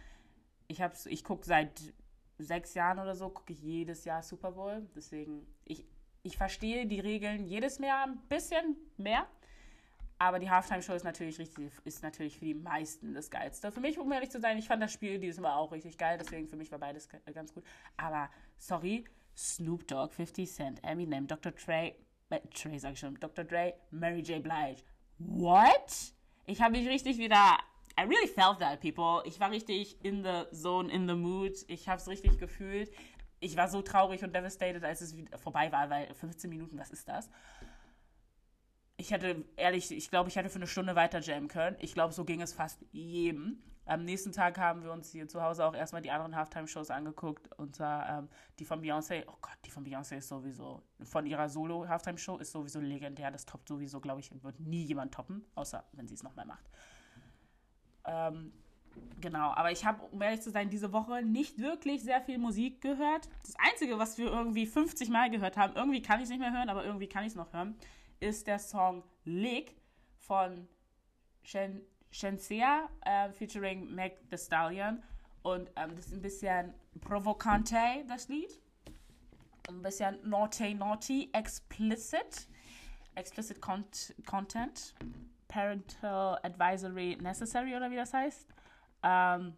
Ich, 0.67 0.79
ich 1.05 1.23
gucke 1.23 1.45
seit 1.45 1.93
sechs 2.39 2.73
Jahren 2.73 2.97
oder 2.97 3.15
so, 3.15 3.29
gucke 3.29 3.53
ich 3.53 3.61
jedes 3.61 4.05
Jahr 4.05 4.23
Super 4.23 4.53
Bowl. 4.53 4.89
Deswegen, 4.95 5.45
ich, 5.65 5.85
ich 6.25 6.37
verstehe 6.37 6.87
die 6.87 6.99
Regeln 6.99 7.45
jedes 7.45 7.77
Jahr 7.77 8.07
ein 8.07 8.17
bisschen 8.27 8.75
mehr. 8.97 9.27
Aber 10.17 10.39
die 10.39 10.49
Halftime-Show 10.49 10.93
ist 10.93 11.03
natürlich 11.03 11.37
richtig, 11.37 11.71
ist 11.83 12.01
natürlich 12.01 12.37
für 12.37 12.45
die 12.45 12.53
meisten 12.53 13.13
das 13.13 13.29
Geilste. 13.29 13.71
Für 13.71 13.81
mich, 13.81 13.99
um 13.99 14.11
ehrlich 14.11 14.31
zu 14.31 14.39
sein, 14.39 14.57
ich 14.57 14.67
fand 14.67 14.81
das 14.81 14.93
Spiel 14.93 15.19
dieses 15.19 15.39
Mal 15.41 15.53
auch 15.55 15.71
richtig 15.71 15.97
geil, 15.97 16.17
deswegen 16.17 16.47
für 16.47 16.55
mich 16.55 16.71
war 16.71 16.79
beides 16.79 17.09
ganz 17.33 17.53
gut. 17.53 17.63
Aber, 17.97 18.29
sorry, 18.57 19.03
Snoop 19.35 19.87
Dogg, 19.87 20.13
50 20.13 20.49
Cent, 20.49 20.83
Eminem, 20.83 21.27
Dr. 21.27 21.53
Trey, 21.53 21.95
äh, 22.29 22.39
Trey 22.53 22.79
sag 22.79 22.93
ich 22.93 22.99
schon, 22.99 23.19
Dr. 23.19 23.43
Dre, 23.43 23.73
Mary 23.91 24.21
J. 24.21 24.41
Blige. 24.41 24.83
What? 25.17 26.13
Ich 26.45 26.61
habe 26.61 26.77
mich 26.77 26.87
richtig 26.87 27.17
wieder, 27.17 27.57
I 27.99 28.03
really 28.03 28.27
felt 28.27 28.59
that, 28.59 28.79
people. 28.79 29.21
Ich 29.25 29.39
war 29.41 29.51
richtig 29.51 29.97
in 30.03 30.23
the 30.23 30.45
zone, 30.55 30.89
in 30.91 31.07
the 31.07 31.15
mood. 31.15 31.53
Ich 31.67 31.89
habe 31.89 31.99
es 31.99 32.07
richtig 32.07 32.39
gefühlt 32.39 32.89
ich 33.39 33.57
war 33.57 33.67
so 33.67 33.81
traurig 33.81 34.23
und 34.23 34.35
devastated, 34.35 34.83
als 34.83 35.01
es 35.01 35.15
vorbei 35.37 35.71
war, 35.71 35.89
weil 35.89 36.13
15 36.13 36.49
Minuten, 36.49 36.77
was 36.77 36.91
ist 36.91 37.07
das? 37.07 37.29
Ich 38.97 39.11
hätte, 39.11 39.43
ehrlich, 39.57 39.91
ich 39.91 40.09
glaube, 40.09 40.29
ich 40.29 40.35
hätte 40.35 40.49
für 40.49 40.55
eine 40.55 40.67
Stunde 40.67 40.95
weiter 40.95 41.19
jammen 41.19 41.49
können. 41.49 41.75
Ich 41.79 41.93
glaube, 41.93 42.13
so 42.13 42.23
ging 42.23 42.41
es 42.41 42.53
fast 42.53 42.83
jedem. 42.91 43.61
Am 43.85 44.03
nächsten 44.03 44.31
Tag 44.31 44.57
haben 44.57 44.83
wir 44.83 44.91
uns 44.91 45.11
hier 45.11 45.27
zu 45.27 45.43
Hause 45.43 45.63
auch 45.63 45.75
erstmal 45.75 46.01
die 46.01 46.09
anderen 46.09 46.35
Halftime-Shows 46.35 46.89
angeguckt. 46.89 47.51
Und 47.59 47.75
zwar 47.75 48.19
ähm, 48.19 48.29
die 48.57 48.65
von 48.65 48.81
Beyoncé. 48.81 49.25
Oh 49.27 49.35
Gott, 49.41 49.57
die 49.63 49.69
von 49.69 49.85
Beyoncé 49.85 50.17
ist 50.17 50.29
sowieso, 50.29 50.81
von 51.03 51.27
ihrer 51.27 51.49
Solo-Halftime-Show 51.49 52.37
ist 52.37 52.51
sowieso 52.51 52.79
legendär. 52.79 53.29
Das 53.29 53.45
toppt 53.45 53.67
sowieso, 53.67 53.99
glaube 53.99 54.21
ich, 54.21 54.31
wird 54.43 54.59
nie 54.59 54.83
jemand 54.85 55.13
toppen, 55.13 55.45
außer 55.53 55.83
wenn 55.91 56.07
sie 56.07 56.15
es 56.15 56.23
nochmal 56.23 56.45
macht. 56.45 56.65
Ähm, 58.05 58.53
Genau, 59.21 59.51
aber 59.55 59.71
ich 59.71 59.85
habe, 59.85 60.03
um 60.11 60.21
ehrlich 60.21 60.41
zu 60.41 60.51
sein, 60.51 60.69
diese 60.69 60.91
Woche 60.91 61.23
nicht 61.23 61.57
wirklich 61.57 62.03
sehr 62.03 62.21
viel 62.21 62.37
Musik 62.37 62.81
gehört. 62.81 63.27
Das 63.43 63.55
Einzige, 63.57 63.97
was 63.97 64.17
wir 64.17 64.27
irgendwie 64.27 64.65
50 64.65 65.09
Mal 65.09 65.29
gehört 65.29 65.57
haben, 65.57 65.75
irgendwie 65.75 66.01
kann 66.01 66.19
ich 66.19 66.25
es 66.25 66.29
nicht 66.29 66.39
mehr 66.39 66.53
hören, 66.53 66.69
aber 66.69 66.85
irgendwie 66.85 67.07
kann 67.07 67.23
ich 67.23 67.29
es 67.29 67.35
noch 67.35 67.51
hören, 67.51 67.75
ist 68.19 68.45
der 68.45 68.59
Song 68.59 69.03
Lick 69.23 69.75
von 70.19 70.67
Shen 71.43 71.81
Shenzia 72.11 72.89
äh, 73.01 73.29
featuring 73.31 73.93
Meg 73.93 74.19
The 74.31 74.37
Stallion. 74.37 75.03
Und 75.41 75.69
ähm, 75.75 75.95
das 75.95 76.07
ist 76.07 76.13
ein 76.13 76.21
bisschen 76.21 76.73
provocante, 77.01 77.77
das 78.07 78.29
Lied. 78.29 78.59
Ein 79.67 79.81
bisschen 79.81 80.17
naughty, 80.27 80.73
naughty, 80.73 81.29
explicit. 81.33 82.47
Explicit 83.15 83.59
Content. 83.59 84.93
Parental 85.47 86.39
Advisory 86.43 87.17
Necessary 87.21 87.75
oder 87.75 87.91
wie 87.91 87.95
das 87.95 88.13
heißt. 88.13 88.54
Ähm, 89.05 89.55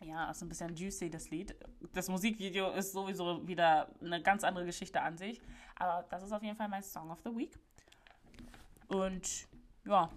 ja, 0.00 0.30
ist 0.30 0.42
ein 0.42 0.48
bisschen 0.48 0.74
juicy, 0.74 1.10
das 1.10 1.28
Lied. 1.30 1.54
Das 1.92 2.08
Musikvideo 2.08 2.70
ist 2.70 2.92
sowieso 2.92 3.46
wieder 3.46 3.90
eine 4.00 4.22
ganz 4.22 4.42
andere 4.42 4.64
Geschichte 4.64 5.02
an 5.02 5.18
sich. 5.18 5.40
Aber 5.76 6.06
das 6.08 6.22
ist 6.22 6.32
auf 6.32 6.42
jeden 6.42 6.56
Fall 6.56 6.68
mein 6.68 6.82
Song 6.82 7.10
of 7.10 7.20
the 7.22 7.36
Week. 7.36 7.58
Und 8.88 9.46
ja. 9.84 10.10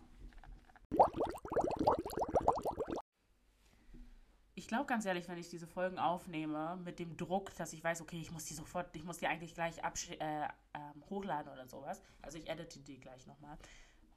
ich 4.55 4.67
glaube 4.69 4.85
ganz 4.85 5.05
ehrlich, 5.05 5.27
wenn 5.27 5.37
ich 5.37 5.49
diese 5.49 5.67
Folgen 5.67 5.99
aufnehme, 5.99 6.77
mit 6.77 6.99
dem 6.99 7.17
Druck, 7.17 7.53
dass 7.55 7.73
ich 7.73 7.83
weiß, 7.83 8.01
okay, 8.01 8.21
ich 8.21 8.31
muss 8.31 8.45
die 8.45 8.53
sofort, 8.53 8.95
ich 8.95 9.03
muss 9.03 9.17
die 9.17 9.27
eigentlich 9.27 9.53
gleich 9.53 9.79
äh, 9.79 10.47
ähm, 10.73 11.03
hochladen 11.09 11.51
oder 11.51 11.67
sowas. 11.67 12.01
Also 12.21 12.37
ich 12.37 12.49
edite 12.49 12.79
die 12.79 13.01
gleich 13.01 13.27
nochmal. 13.27 13.57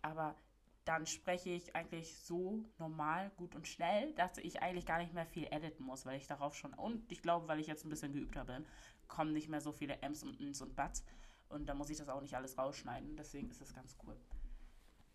Aber 0.03 0.37
dann 0.87 1.05
spreche 1.05 1.51
ich 1.51 1.75
eigentlich 1.75 2.17
so 2.17 2.65
normal, 2.79 3.31
gut 3.37 3.57
und 3.57 3.67
schnell, 3.67 4.15
dass 4.15 4.39
ich 4.39 4.63
eigentlich 4.63 4.87
gar 4.87 4.99
nicht 4.99 5.13
mehr 5.13 5.27
viel 5.27 5.47
editen 5.51 5.85
muss, 5.85 6.07
weil 6.07 6.17
ich 6.17 6.29
darauf 6.29 6.55
schon, 6.55 6.73
und 6.75 7.11
ich 7.11 7.23
glaube, 7.23 7.49
weil 7.49 7.59
ich 7.59 7.67
jetzt 7.67 7.85
ein 7.85 7.91
bisschen 7.91 8.13
geübter 8.13 8.45
bin, 8.45 8.65
kommen 9.09 9.33
nicht 9.33 9.49
mehr 9.49 9.61
so 9.61 9.73
viele 9.73 10.01
M's 10.01 10.23
und 10.23 10.41
N's 10.41 10.63
und 10.63 10.77
Bats. 10.77 11.05
Und 11.49 11.69
da 11.69 11.75
muss 11.75 11.91
ich 11.91 11.99
das 11.99 12.09
auch 12.09 12.21
nicht 12.21 12.35
alles 12.35 12.57
rausschneiden. 12.57 13.17
Deswegen 13.17 13.51
ist 13.51 13.61
das 13.61 13.75
ganz 13.75 13.97
cool. 14.07 14.17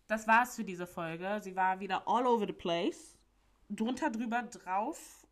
Das 0.08 0.26
war's 0.26 0.56
für 0.56 0.64
diese 0.64 0.86
Folge. 0.86 1.40
Sie 1.42 1.56
war 1.56 1.80
wieder 1.80 2.06
all 2.06 2.26
over 2.26 2.46
the 2.46 2.52
place. 2.52 3.18
Drunter, 3.70 4.10
drüber, 4.10 4.42
drauf, 4.42 5.26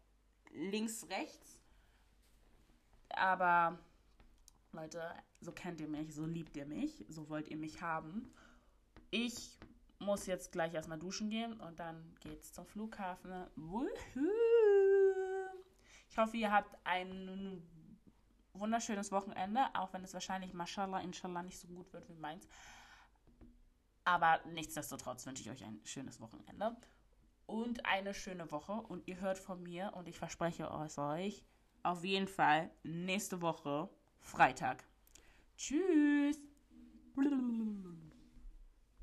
links, 0.52 1.06
rechts. 1.10 1.60
Aber 3.10 3.78
Leute, 4.72 5.02
so 5.40 5.52
kennt 5.52 5.80
ihr 5.82 5.88
mich, 5.88 6.14
so 6.14 6.24
liebt 6.24 6.56
ihr 6.56 6.64
mich, 6.64 7.04
so 7.08 7.28
wollt 7.28 7.48
ihr 7.48 7.56
mich 7.58 7.82
haben. 7.82 8.32
Ich 9.10 9.58
muss 10.00 10.26
jetzt 10.26 10.50
gleich 10.50 10.74
erstmal 10.74 10.98
duschen 10.98 11.30
gehen 11.30 11.60
und 11.60 11.78
dann 11.78 12.16
geht's 12.20 12.52
zum 12.52 12.66
Flughafen. 12.66 13.32
Ich 16.08 16.18
hoffe, 16.18 16.36
ihr 16.36 16.50
habt 16.50 16.76
ein 16.84 17.62
wunderschönes 18.52 19.12
Wochenende, 19.12 19.60
auch 19.74 19.92
wenn 19.92 20.02
es 20.02 20.12
wahrscheinlich, 20.12 20.52
mashallah, 20.52 21.00
inshallah, 21.00 21.42
nicht 21.42 21.58
so 21.58 21.68
gut 21.68 21.92
wird 21.92 22.08
wie 22.08 22.14
meins. 22.14 22.48
Aber 24.04 24.40
nichtsdestotrotz 24.46 25.26
wünsche 25.26 25.42
ich 25.42 25.50
euch 25.50 25.64
ein 25.64 25.80
schönes 25.84 26.20
Wochenende 26.20 26.76
und 27.46 27.84
eine 27.86 28.14
schöne 28.14 28.50
Woche. 28.50 28.72
Und 28.72 29.06
ihr 29.06 29.20
hört 29.20 29.38
von 29.38 29.62
mir 29.62 29.92
und 29.94 30.08
ich 30.08 30.18
verspreche 30.18 30.64
es 30.84 30.98
euch 30.98 31.44
auf 31.82 32.04
jeden 32.04 32.28
Fall 32.28 32.70
nächste 32.82 33.40
Woche 33.40 33.88
Freitag. 34.20 34.84
Tschüss. 35.56 36.38